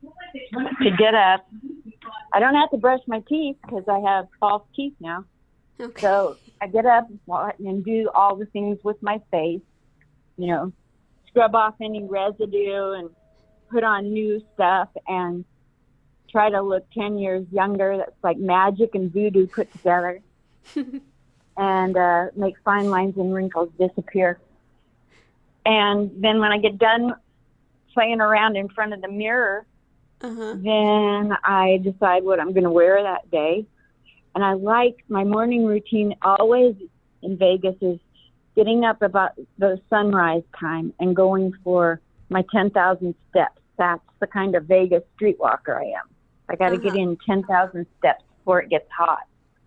[0.82, 1.48] to get up.
[2.34, 5.26] I don't have to brush my teeth because I have false teeth now.
[5.80, 7.08] okay So I get up
[7.60, 9.62] and do all the things with my face,
[10.38, 10.74] you know,
[11.28, 13.10] scrub off any residue and
[13.70, 15.46] put on new stuff and
[16.30, 17.98] try to look 10 years younger.
[17.98, 20.22] That's like magic and voodoo put together.
[21.58, 24.40] and uh, make fine lines and wrinkles disappear.
[25.66, 27.16] And then when I get done
[27.94, 29.66] playing around in front of the mirror,
[30.22, 30.56] uh-huh.
[30.58, 33.66] then I decide what I'm going to wear that day.
[34.36, 36.76] And I like my morning routine always
[37.24, 38.00] in Vegas is
[38.56, 42.00] getting up about the sunrise time and going for
[42.30, 43.62] my 10,000 steps.
[43.78, 46.08] That's the kind of Vegas streetwalker I am.
[46.50, 47.02] I got to get Uh-huh.
[47.02, 49.24] in 10,000 steps before it gets hot.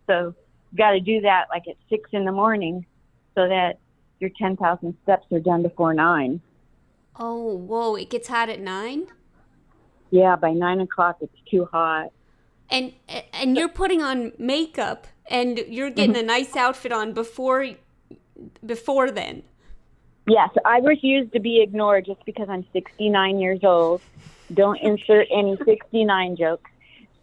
[0.06, 0.34] So
[0.76, 2.86] got to do that like at six in the morning
[3.34, 3.78] so that
[4.18, 6.40] your 10,000 steps are done before nine.
[7.18, 9.06] oh whoa it gets hot at nine
[10.10, 12.12] Yeah, by nine o'clock it's too hot.
[12.70, 12.92] and
[13.32, 16.30] and you're putting on makeup and you're getting mm-hmm.
[16.30, 17.66] a nice outfit on before
[18.64, 19.42] before then
[20.26, 24.00] Yes, I refuse to be ignored just because I'm 69 years old.
[24.54, 26.70] Don't insert any 69 jokes.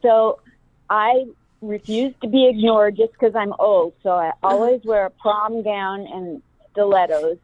[0.02, 0.42] So
[0.90, 1.26] I
[1.62, 3.94] refuse to be ignored just because I'm old.
[4.04, 6.42] So I always wear a prom gown and
[6.72, 7.38] stilettos.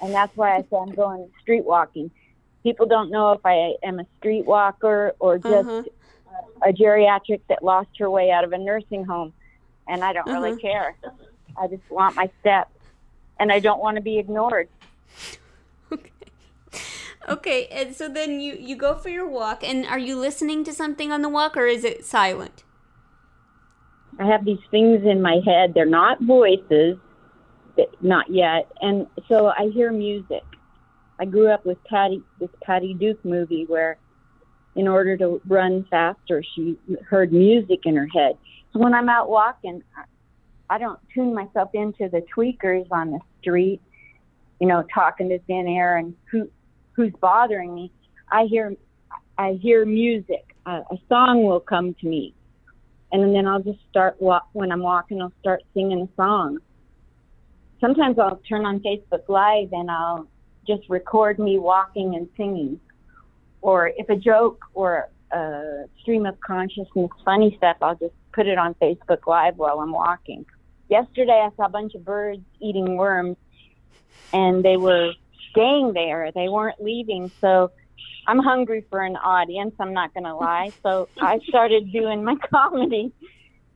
[0.00, 2.10] And that's why I say I'm going street walking.
[2.62, 5.82] People don't know if I am a street walker or just uh-huh.
[6.62, 9.32] a geriatric that lost her way out of a nursing home.
[9.86, 10.60] And I don't really Uh-huh.
[10.60, 10.96] care.
[11.60, 12.70] I just want my steps.
[13.40, 14.68] And I don't want to be ignored.
[15.92, 16.10] Okay.
[17.28, 20.72] Okay, and so then you you go for your walk, and are you listening to
[20.72, 22.64] something on the walk, or is it silent?
[24.18, 25.72] I have these things in my head.
[25.74, 26.96] They're not voices,
[28.00, 28.70] not yet.
[28.80, 30.42] And so I hear music.
[31.20, 33.98] I grew up with Patty, this Patty Duke movie where,
[34.74, 36.76] in order to run faster, she
[37.08, 38.36] heard music in her head.
[38.72, 40.04] So when I'm out walking, I-
[40.70, 43.80] I don't tune myself into the tweakers on the street,
[44.60, 46.50] you know, talking to thin air and who
[46.92, 47.90] who's bothering me.
[48.30, 48.76] I hear
[49.38, 50.54] I hear music.
[50.66, 52.34] A, a song will come to me
[53.12, 55.20] and then I'll just start walk when I'm walking.
[55.22, 56.58] I'll start singing a song.
[57.80, 60.26] Sometimes I'll turn on Facebook Live and I'll
[60.66, 62.80] just record me walking and singing.
[63.60, 68.58] Or if a joke or a stream of consciousness, funny stuff, I'll just put it
[68.58, 70.44] on Facebook Live while I'm walking.
[70.88, 73.36] Yesterday, I saw a bunch of birds eating worms,
[74.32, 75.12] and they were
[75.50, 76.30] staying there.
[76.34, 77.70] They weren't leaving, so
[78.28, 79.74] I'm hungry for an audience.
[79.80, 80.70] I'm not going to lie.
[80.82, 83.10] So I started doing my comedy,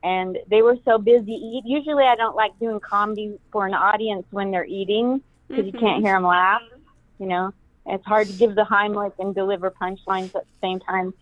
[0.03, 1.63] and they were so busy eat.
[1.65, 6.03] Usually, I don't like doing comedy for an audience when they're eating because you can't
[6.03, 6.61] hear them laugh.
[7.17, 7.53] You know,
[7.87, 11.15] it's hard to give the Heimlich and deliver punchlines at the same time.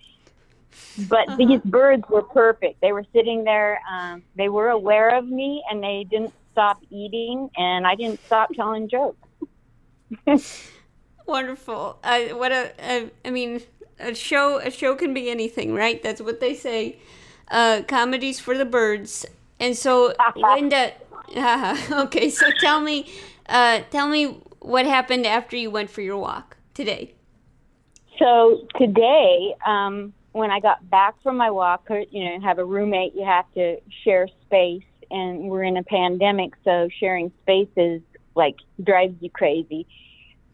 [1.10, 2.82] But these birds were perfect.
[2.82, 3.82] They were sitting there.
[3.90, 8.50] Um, they were aware of me, and they didn't stop eating, and I didn't stop
[8.54, 9.18] telling jokes.
[11.32, 11.98] Wonderful.
[12.04, 13.62] Uh, what a, a, I mean,
[14.02, 14.58] a show.
[14.58, 16.04] A show can be anything, right?
[16.04, 16.98] That's what they say.
[17.50, 19.26] Uh, comedies for the birds.
[19.58, 20.92] And so, Linda.
[21.34, 23.10] Uh, okay, so tell me,
[23.48, 27.14] uh, tell me what happened after you went for your walk today.
[28.20, 33.16] So today, um, when I got back from my walk, you know, have a roommate,
[33.16, 38.02] you have to share space, and we're in a pandemic, so sharing spaces
[38.36, 39.88] like drives you crazy.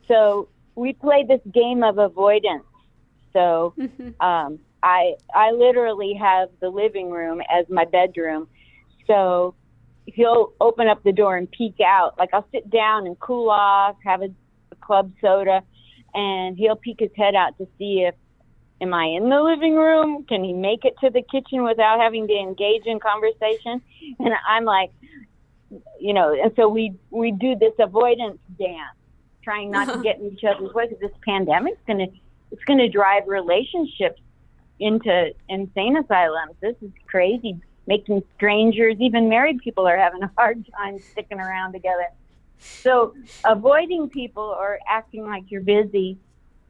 [0.08, 2.64] So we play this game of avoidance.
[3.34, 3.74] So
[4.20, 8.48] um, I I literally have the living room as my bedroom.
[9.08, 9.56] So
[10.06, 12.18] he'll open up the door and peek out.
[12.18, 14.30] Like I'll sit down and cool off, have a,
[14.72, 15.62] a club soda,
[16.14, 18.16] and he'll peek his head out to see if
[18.80, 20.26] am I in the living room?
[20.30, 23.82] Can he make it to the kitchen without having to engage in conversation?
[24.20, 24.92] And I'm like,
[26.00, 28.98] you know, and so we we do this avoidance dance,
[29.48, 32.08] trying not to get in each other's way because this pandemic's gonna
[32.52, 34.22] it's gonna drive relationships
[34.80, 36.56] into insane asylums.
[36.60, 41.74] This is crazy, making strangers, even married people, are having a hard time sticking around
[41.74, 42.08] together.
[42.60, 46.18] So avoiding people or acting like you're busy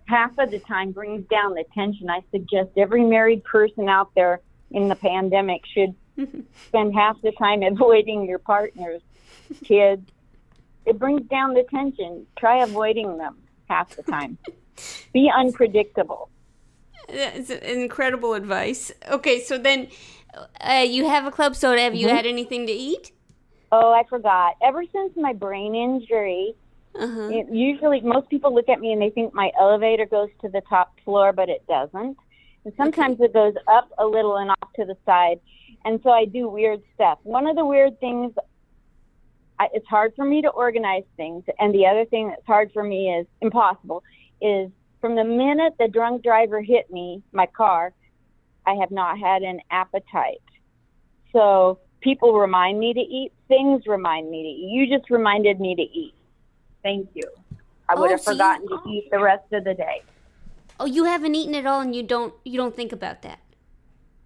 [0.08, 2.10] half of the time brings down the tension.
[2.10, 4.40] I suggest every married person out there
[4.72, 5.94] in the pandemic should
[6.68, 9.02] spend half the time avoiding your partners,
[9.64, 10.10] kids.
[10.88, 12.26] It brings down the tension.
[12.40, 13.36] Try avoiding them
[13.70, 14.38] half the time.
[15.14, 16.30] Be unpredictable.
[17.10, 18.92] That's incredible advice.
[19.10, 19.88] Okay, so then
[20.62, 21.82] uh, you have a club soda.
[21.82, 23.12] Have you had anything to eat?
[23.72, 24.56] Oh, I forgot.
[24.62, 26.54] Ever since my brain injury,
[26.96, 27.30] Uh-huh.
[27.32, 30.62] it, usually most people look at me and they think my elevator goes to the
[30.70, 32.18] top floor, but it doesn't.
[32.66, 35.40] And sometimes it goes up a little and off to the side.
[35.86, 37.20] And so I do weird stuff.
[37.24, 38.34] One of the weird things,
[39.60, 41.44] I, it's hard for me to organize things.
[41.60, 44.04] And the other thing that's hard for me is impossible
[44.42, 44.70] is
[45.02, 47.94] from the minute the drunk driver hit me, my car,
[48.66, 50.42] I have not had an appetite.
[51.34, 53.32] So people remind me to eat.
[53.48, 54.70] Things remind me to eat.
[54.90, 56.14] You just reminded me to eat.
[56.84, 57.24] Thank you.
[57.90, 60.02] I oh, would Oh, have so you- forgotten to eat the rest of the day.
[60.80, 63.40] Oh, you haven't eaten at all, and you don't you don't think about that.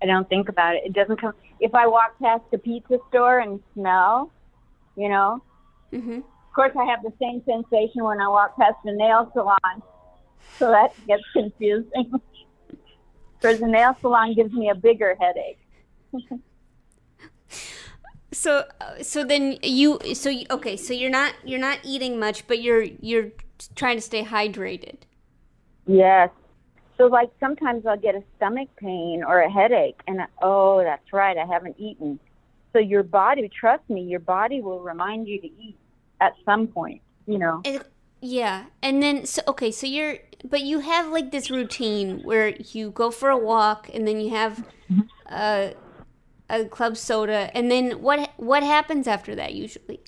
[0.03, 0.81] I don't think about it.
[0.85, 1.33] It doesn't come.
[1.61, 4.31] If I walk past a pizza store and smell,
[4.95, 5.43] you know,
[5.91, 9.83] hmm of course I have the same sensation when I walk past a nail salon.
[10.59, 12.11] So that gets confusing.
[13.41, 15.59] Because the nail salon gives me a bigger headache.
[18.33, 18.65] So
[19.01, 22.83] so then you so you, okay so you're not you're not eating much, but you're
[22.83, 23.31] you're
[23.75, 24.97] trying to stay hydrated.
[25.87, 26.29] Yes.
[26.97, 31.11] So like sometimes I'll get a stomach pain or a headache, and I, oh, that's
[31.13, 32.19] right, I haven't eaten.
[32.73, 35.77] So your body, trust me, your body will remind you to eat
[36.19, 37.01] at some point.
[37.27, 37.61] You know.
[37.65, 37.83] And,
[38.21, 42.91] yeah, and then so okay, so you're but you have like this routine where you
[42.91, 44.67] go for a walk and then you have
[45.27, 45.69] uh,
[46.49, 50.01] a club soda, and then what what happens after that usually?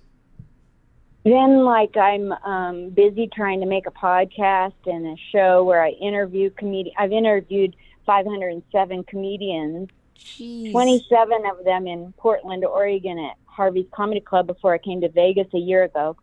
[1.26, 5.92] Then, like, I'm um, busy trying to make a podcast and a show where I
[5.92, 6.96] interview comedians.
[7.00, 9.88] I've interviewed 507 comedians,
[10.18, 10.72] Jeez.
[10.72, 15.48] 27 of them in Portland, Oregon at Harvey's Comedy Club before I came to Vegas
[15.54, 16.16] a year ago.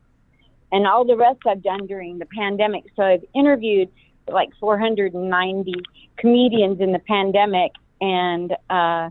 [0.72, 2.84] And all the rest I've done during the pandemic.
[2.94, 3.88] So I've interviewed
[4.28, 5.74] like 490
[6.16, 9.10] comedians in the pandemic, and uh,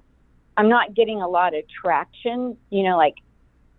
[0.57, 2.57] I'm not getting a lot of traction.
[2.69, 3.15] You know, like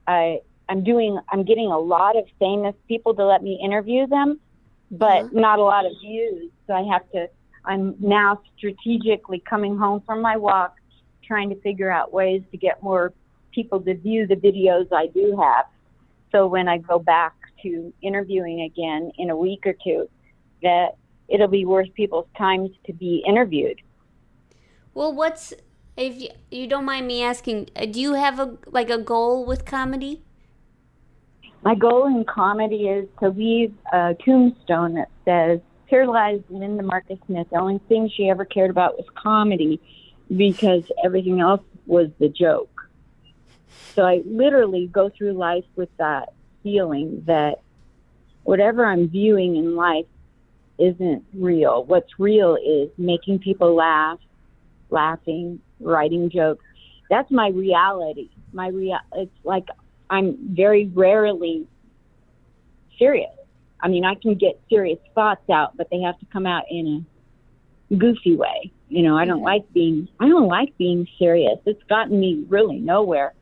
[0.06, 4.40] I I'm doing I'm getting a lot of famous people to let me interview them,
[4.90, 6.50] but not a lot of views.
[6.66, 7.28] So I have to
[7.64, 10.76] I'm now strategically coming home from my walk
[11.30, 13.12] trying to figure out ways to get more
[13.54, 15.66] people to view the videos I do have.
[16.32, 20.08] So when I go back to interviewing again in a week or two,
[20.64, 20.96] that
[21.28, 23.80] it'll be worth people's time to be interviewed.
[24.92, 25.54] Well, what's
[25.96, 27.70] if you, you don't mind me asking?
[27.76, 30.22] uh, Do you have a like a goal with comedy?
[31.62, 37.18] My goal in comedy is to leave a tombstone that says, Here lies Linda Marcus
[37.26, 37.46] Smith.
[37.52, 39.80] The only thing she ever cared about was comedy
[40.36, 42.88] because everything else was the joke.
[43.94, 47.60] So I literally go through life with that feeling that
[48.44, 50.06] whatever I'm viewing in life
[50.78, 51.84] isn't real.
[51.84, 54.18] What's real is making people laugh,
[54.88, 56.64] laughing, writing jokes.
[57.08, 58.30] That's my reality.
[58.52, 59.66] My real it's like
[60.08, 61.66] I'm very rarely
[62.98, 63.30] serious.
[63.80, 67.06] I mean, I can get serious thoughts out, but they have to come out in
[67.90, 68.72] a goofy way.
[68.90, 71.58] You know, I don't like being I don't like being serious.
[71.64, 73.32] It's gotten me really nowhere.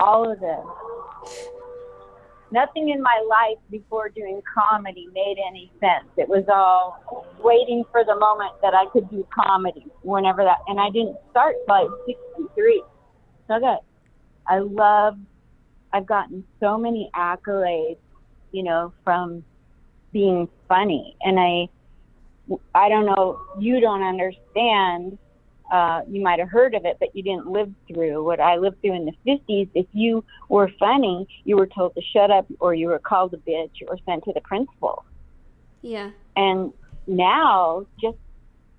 [0.00, 1.40] All of this.
[2.50, 6.08] Nothing in my life before doing comedy made any sense.
[6.16, 10.80] It was all waiting for the moment that I could do comedy whenever that and
[10.80, 11.98] I didn't start till
[12.36, 12.82] 63.
[13.46, 13.84] So I got
[14.48, 15.18] I love
[15.92, 17.98] I've gotten so many accolades,
[18.52, 19.44] you know, from
[20.12, 21.16] being funny.
[21.22, 21.68] And I,
[22.74, 25.18] I don't know, you don't understand.
[25.70, 28.80] Uh, you might have heard of it, but you didn't live through what I lived
[28.80, 29.68] through in the 50s.
[29.74, 33.38] If you were funny, you were told to shut up or you were called a
[33.38, 35.04] bitch or sent to the principal.
[35.82, 36.10] Yeah.
[36.36, 36.72] And
[37.08, 38.18] now, just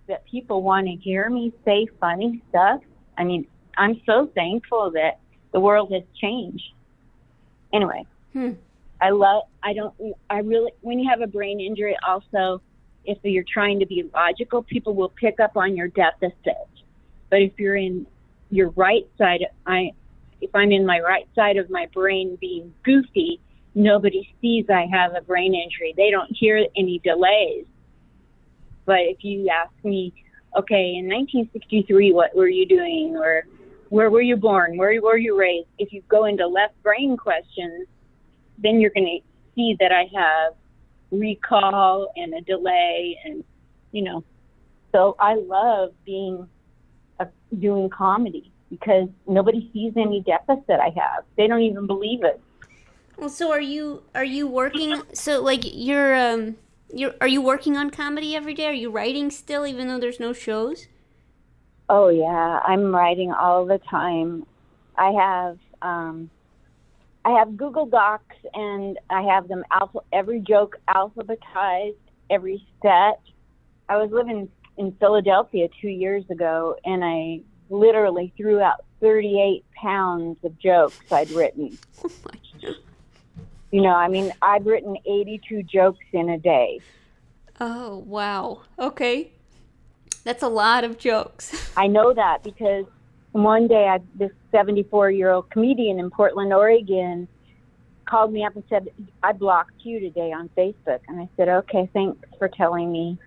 [0.07, 2.79] that people want to hear me say funny stuff,
[3.17, 3.47] I mean,
[3.77, 5.19] I'm so thankful that
[5.51, 6.63] the world has changed.
[7.73, 8.05] Anyway,
[8.37, 8.51] Hmm.
[9.01, 9.43] I love.
[9.63, 9.93] I don't.
[10.29, 10.71] I really.
[10.81, 12.61] When you have a brain injury, also,
[13.07, 16.67] if you're trying to be logical, people will pick up on your deficit.
[17.29, 18.05] But if you're in
[18.49, 19.91] your right side, I,
[20.41, 23.39] if I'm in my right side of my brain being goofy,
[23.73, 25.93] nobody sees I have a brain injury.
[25.95, 27.65] They don't hear any delays.
[28.85, 30.13] But if you ask me,
[30.57, 33.45] okay, in 1963, what were you doing, or
[33.89, 35.67] where were you born, where were you raised?
[35.79, 37.87] If you go into left brain questions,
[38.57, 40.55] then you're going to see that I have
[41.11, 43.43] recall and a delay, and
[43.91, 44.23] you know.
[44.93, 46.47] So I love being
[47.19, 47.27] a,
[47.59, 51.23] doing comedy because nobody sees any deficit I have.
[51.35, 52.39] They don't even believe it.
[53.17, 56.57] Well, so are you are you working so like you're um
[56.93, 58.67] you're are you working on comedy every day?
[58.67, 60.87] Are you writing still even though there's no shows?
[61.89, 64.45] Oh yeah, I'm writing all the time.
[64.97, 66.29] I have um
[67.27, 71.97] I have Google Docs and I have them alpha every joke alphabetized,
[72.29, 73.19] every set.
[73.89, 74.47] I was living
[74.77, 81.29] in Philadelphia 2 years ago and I literally threw out 38 pounds of jokes I'd
[81.31, 81.77] written.
[82.63, 82.71] Oh.
[83.71, 86.79] You know, I mean, I've written 82 jokes in a day.
[87.59, 88.61] Oh, wow.
[88.79, 89.31] Okay.
[90.23, 91.73] That's a lot of jokes.
[91.77, 92.85] I know that because
[93.43, 97.27] one day I, this 74 year old comedian in Portland, Oregon,
[98.05, 98.89] called me up and said,
[99.21, 100.99] I blocked you today on Facebook.
[101.07, 103.17] And I said, okay, thanks for telling me.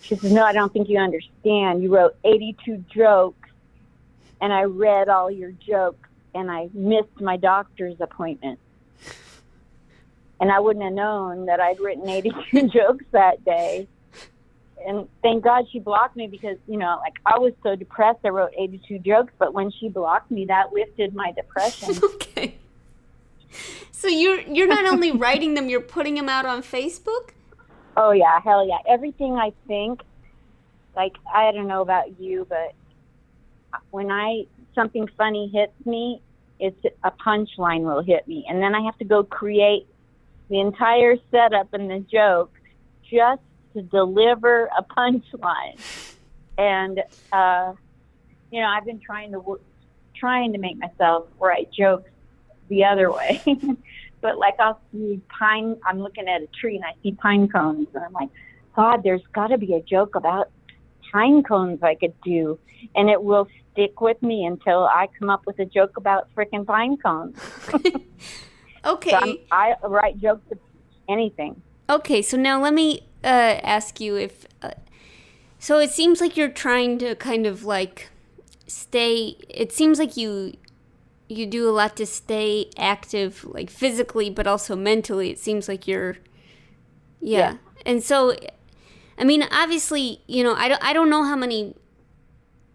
[0.00, 1.82] She says, no, I don't think you understand.
[1.82, 3.48] You wrote 82 jokes
[4.40, 8.60] and I read all your jokes and I missed my doctor's appointment.
[10.40, 13.88] And I wouldn't have known that I'd written 82 jokes that day
[14.86, 18.20] and thank God she blocked me because you know, like I was so depressed.
[18.24, 21.96] I wrote 82 jokes, but when she blocked me, that lifted my depression.
[22.14, 22.56] okay.
[23.90, 27.30] So you're you're not only writing them, you're putting them out on Facebook?
[27.98, 28.78] oh yeah, hell yeah!
[28.88, 30.00] Everything I think,
[30.96, 32.72] like I don't know about you, but
[33.90, 36.22] when I something funny hits me,
[36.60, 39.86] it's a punchline will hit me, and then I have to go create
[40.48, 42.52] the entire setup and the joke
[43.10, 43.42] just
[43.78, 45.78] to deliver a punchline.
[46.56, 47.02] And
[47.32, 47.72] uh,
[48.50, 49.60] you know, I've been trying to
[50.14, 52.10] trying to make myself write jokes
[52.68, 53.40] the other way.
[54.20, 55.76] but like I'll see pine.
[55.86, 58.30] I'm looking at a tree and I see pine cones, and I'm like,
[58.74, 60.50] God, there's got to be a joke about
[61.12, 62.58] pine cones I could do,
[62.94, 66.66] and it will stick with me until I come up with a joke about frickin'
[66.66, 67.38] pine cones.
[68.84, 69.10] Okay.
[69.10, 70.58] So I write jokes of
[71.08, 71.60] anything.
[71.90, 73.26] Okay, so now let me uh,
[73.62, 74.46] ask you if.
[74.62, 74.70] Uh,
[75.58, 78.10] so it seems like you're trying to kind of like
[78.66, 79.36] stay.
[79.48, 80.54] It seems like you
[81.28, 85.30] you do a lot to stay active, like physically, but also mentally.
[85.30, 86.16] It seems like you're.
[87.20, 87.38] Yeah.
[87.38, 87.56] Yeah.
[87.84, 88.34] And so,
[89.18, 91.74] I mean, obviously, you know, I don't, I don't know how many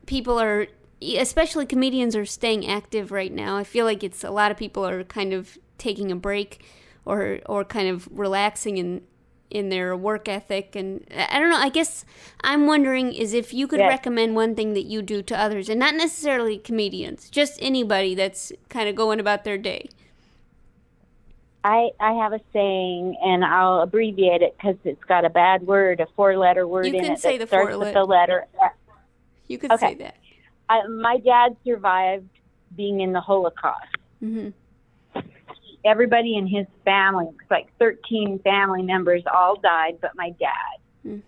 [0.06, 0.68] people are,
[1.02, 3.58] especially comedians, are staying active right now.
[3.58, 6.64] I feel like it's a lot of people are kind of taking a break
[7.06, 9.02] or or kind of relaxing in
[9.54, 12.06] in their work ethic and I don't know I guess
[12.42, 13.88] I'm wondering is if you could Yes.
[13.88, 18.52] recommend one thing that you do to others and not necessarily comedians just anybody that's
[18.70, 19.90] kind of going about their day
[21.64, 26.00] I I have a saying, and I'll abbreviate it because it's got a bad word,
[26.02, 26.98] a four-letter word in it.
[26.98, 28.46] You in can it that the starts four with the letter.
[29.48, 29.90] you could Okay.
[29.90, 30.16] say that
[30.70, 32.30] I, my dad survived
[32.76, 33.88] being in the Holocaust.
[34.20, 34.50] hmm
[35.86, 40.80] Everybody in his family, it's like 13 family members, all died, but my dad.
[41.04, 41.20] Hmm.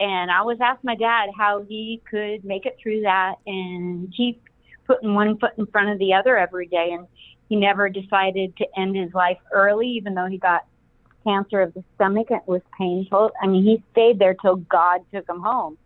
[0.00, 4.42] And I always asked my dad how he could make it through that and keep
[4.86, 6.90] putting one foot in front of the other every day.
[6.92, 7.06] And
[7.48, 10.66] he never decided to end his life early, even though he got
[11.24, 12.28] cancer of the stomach.
[12.30, 13.30] It was painful.
[13.42, 15.78] I mean, he stayed there till God took him home.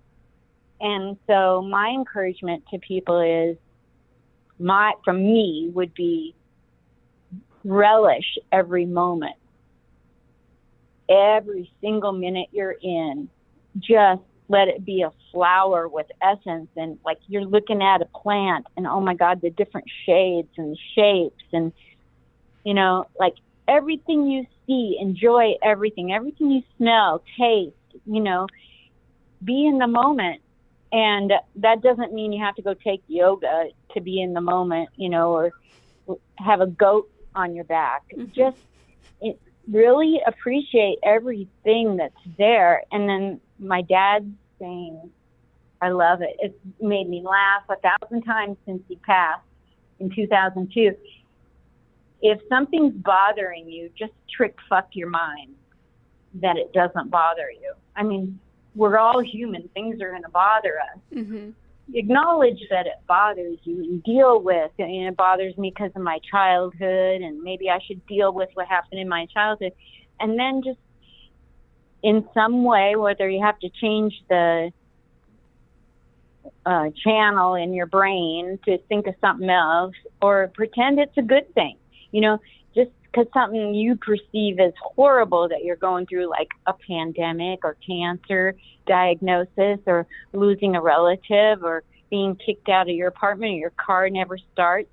[0.80, 3.56] And so my encouragement to people is
[4.59, 6.34] my from me would be
[7.69, 9.37] relish every moment.
[11.09, 13.29] Every single minute you're in,
[13.79, 16.69] just let it be a flower with essence.
[16.77, 20.79] And like you're looking at a plant and oh my god the different shades and
[20.95, 21.73] shapes and
[22.64, 23.35] you know like
[23.66, 26.12] everything you see enjoy everything.
[26.12, 27.75] Everything you smell taste
[28.07, 28.47] you know
[29.45, 30.41] be in the moment.
[30.91, 34.89] And that doesn't mean you have to go take yoga to be in the moment
[34.97, 35.53] you know or
[36.39, 38.30] have a goat on your back mm-hmm.
[38.32, 38.59] just
[39.20, 45.11] it, really appreciate everything that's there and then my dad's saying
[45.80, 46.36] I love it.
[46.41, 49.45] It's made me laugh a thousand times since he passed
[50.01, 50.95] in 2002.
[52.20, 55.55] If something's bothering you, just trick fuck your mind
[56.34, 57.74] that it doesn't bother you.
[57.95, 58.39] I mean,
[58.74, 59.68] we're all human.
[59.68, 61.01] Things are going to bother us.
[61.14, 61.51] Mm-hmm.
[61.95, 64.82] Acknowledge that it bothers you and deal with it.
[64.82, 68.66] And it bothers me because of my childhood, and maybe I should deal with what
[68.66, 69.72] happened in my childhood.
[70.20, 70.78] And then just
[72.03, 74.70] in some way, whether you have to change the
[76.66, 81.53] uh, channel in your brain to think of something else or pretend it's a good
[81.55, 81.76] thing.
[82.11, 82.39] You know,
[83.11, 88.54] because something you perceive as horrible that you're going through, like a pandemic or cancer
[88.86, 94.09] diagnosis or losing a relative or being kicked out of your apartment or your car
[94.09, 94.88] never starts.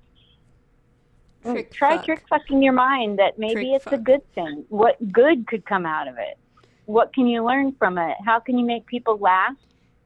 [1.42, 2.04] Trick Try fuck.
[2.04, 3.94] trick fucking your mind that maybe trick it's fuck.
[3.94, 4.64] a good thing.
[4.68, 6.38] What good could come out of it?
[6.86, 8.16] What can you learn from it?
[8.24, 9.54] How can you make people laugh?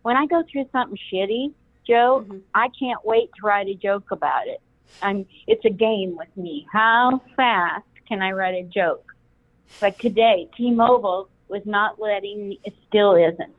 [0.03, 1.53] When I go through something shitty,
[1.87, 2.39] Joe, mm-hmm.
[2.55, 4.61] I can't wait to write a joke about it.
[5.03, 6.67] I'm, it's a game with me.
[6.73, 9.15] How fast can I write a joke?
[9.81, 13.55] But today, T-Mobile was not letting me, it still isn't.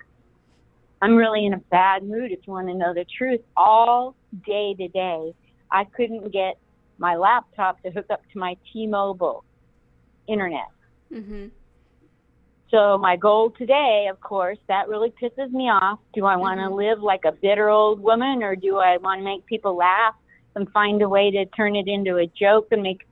[1.01, 3.39] I'm really in a bad mood if you want to know the truth.
[3.55, 4.13] All
[4.45, 5.33] day today,
[5.71, 6.57] I couldn't get
[6.97, 9.45] my laptop to hook up to my T-Mobile
[10.27, 10.67] internet.
[11.11, 11.47] Mm-hmm.
[12.71, 15.99] So my goal today, of course, that really pisses me off.
[16.13, 16.75] Do I want to mm-hmm.
[16.75, 20.15] live like a bitter old woman or do I want to make people laugh
[20.55, 23.07] and find a way to turn it into a joke and make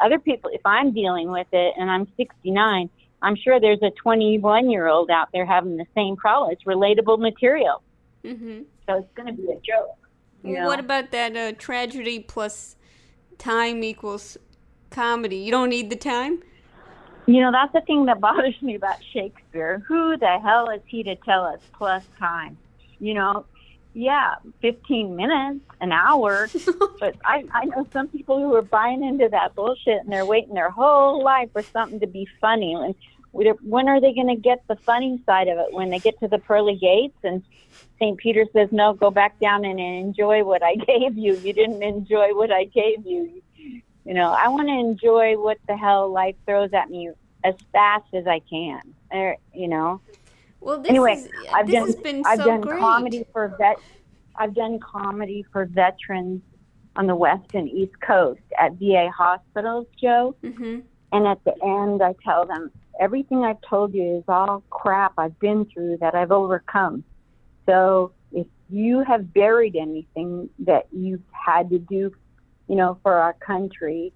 [0.00, 2.90] other people, if I'm dealing with it and I'm 69,
[3.22, 6.52] I'm sure there's a 21 year old out there having the same problem.
[6.52, 7.82] It's relatable material.
[8.24, 8.62] Mm-hmm.
[8.86, 9.96] So it's going to be a joke.
[10.42, 12.76] What about that uh, tragedy plus
[13.38, 14.36] time equals
[14.90, 15.36] comedy?
[15.36, 16.42] You don't need the time?
[17.26, 19.82] You know, that's the thing that bothers me about Shakespeare.
[19.88, 22.58] Who the hell is he to tell us plus time?
[23.00, 23.46] You know,
[23.94, 26.48] yeah, 15 minutes, an hour.
[27.00, 30.54] but I, I know some people who are buying into that bullshit and they're waiting
[30.54, 32.74] their whole life for something to be funny.
[32.74, 32.94] And
[33.32, 35.72] when are they going to get the funny side of it?
[35.72, 37.42] When they get to the pearly gates and
[38.00, 38.18] St.
[38.18, 41.36] Peter says, no, go back down and enjoy what I gave you.
[41.36, 43.42] You didn't enjoy what I gave you.
[43.56, 47.10] You know, I want to enjoy what the hell life throws at me
[47.44, 48.80] as fast as I can.
[49.10, 50.00] Or, you know.
[50.64, 51.94] Well, anyway, is, I've done
[52.24, 52.80] I've so done great.
[52.80, 53.76] comedy for vet.
[54.36, 56.42] I've done comedy for veterans
[56.96, 60.34] on the west and east coast at VA hospitals, Joe.
[60.42, 60.80] Mm-hmm.
[61.12, 65.38] And at the end, I tell them everything I've told you is all crap I've
[65.38, 67.04] been through that I've overcome.
[67.66, 72.12] So if you have buried anything that you've had to do
[72.68, 74.12] you know, for our country,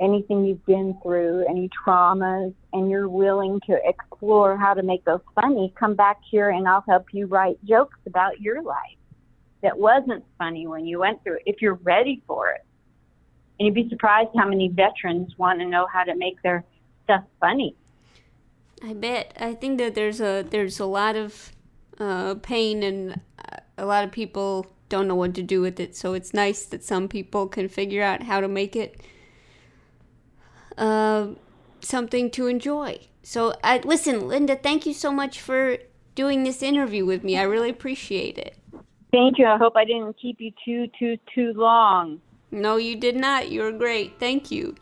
[0.00, 5.20] anything you've been through, any traumas, and you're willing to explore how to make those
[5.34, 8.96] funny, come back here and I'll help you write jokes about your life
[9.62, 12.64] that wasn't funny when you went through it, if you're ready for it.
[13.58, 16.64] And you'd be surprised how many veterans want to know how to make their
[17.04, 17.74] stuff funny.
[18.84, 19.34] I bet.
[19.40, 21.52] I think that there's a there's a lot of
[21.98, 23.20] uh, pain and
[23.78, 25.96] a lot of people don't know what to do with it.
[25.96, 29.00] So it's nice that some people can figure out how to make it
[30.78, 31.28] uh,
[31.80, 33.00] something to enjoy.
[33.22, 33.54] So
[33.84, 35.78] listen, Linda, thank you so much for
[36.14, 37.38] doing this interview with me.
[37.38, 38.56] I really appreciate it.
[39.12, 39.46] Thank you.
[39.46, 42.20] I hope I didn't keep you too too too long.
[42.50, 43.50] No, you did not.
[43.50, 44.18] You were great.
[44.18, 44.74] Thank you.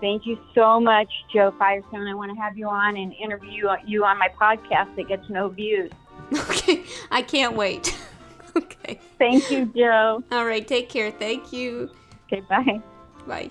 [0.00, 2.06] Thank you so much, Joe Firestone.
[2.06, 5.48] I want to have you on and interview you on my podcast that gets no
[5.48, 5.90] views.
[6.32, 7.98] Okay, I can't wait.
[8.56, 9.00] okay.
[9.18, 10.22] Thank you, Joe.
[10.30, 11.10] All right, take care.
[11.10, 11.90] Thank you.
[12.26, 12.80] Okay, bye.
[13.26, 13.50] Bye.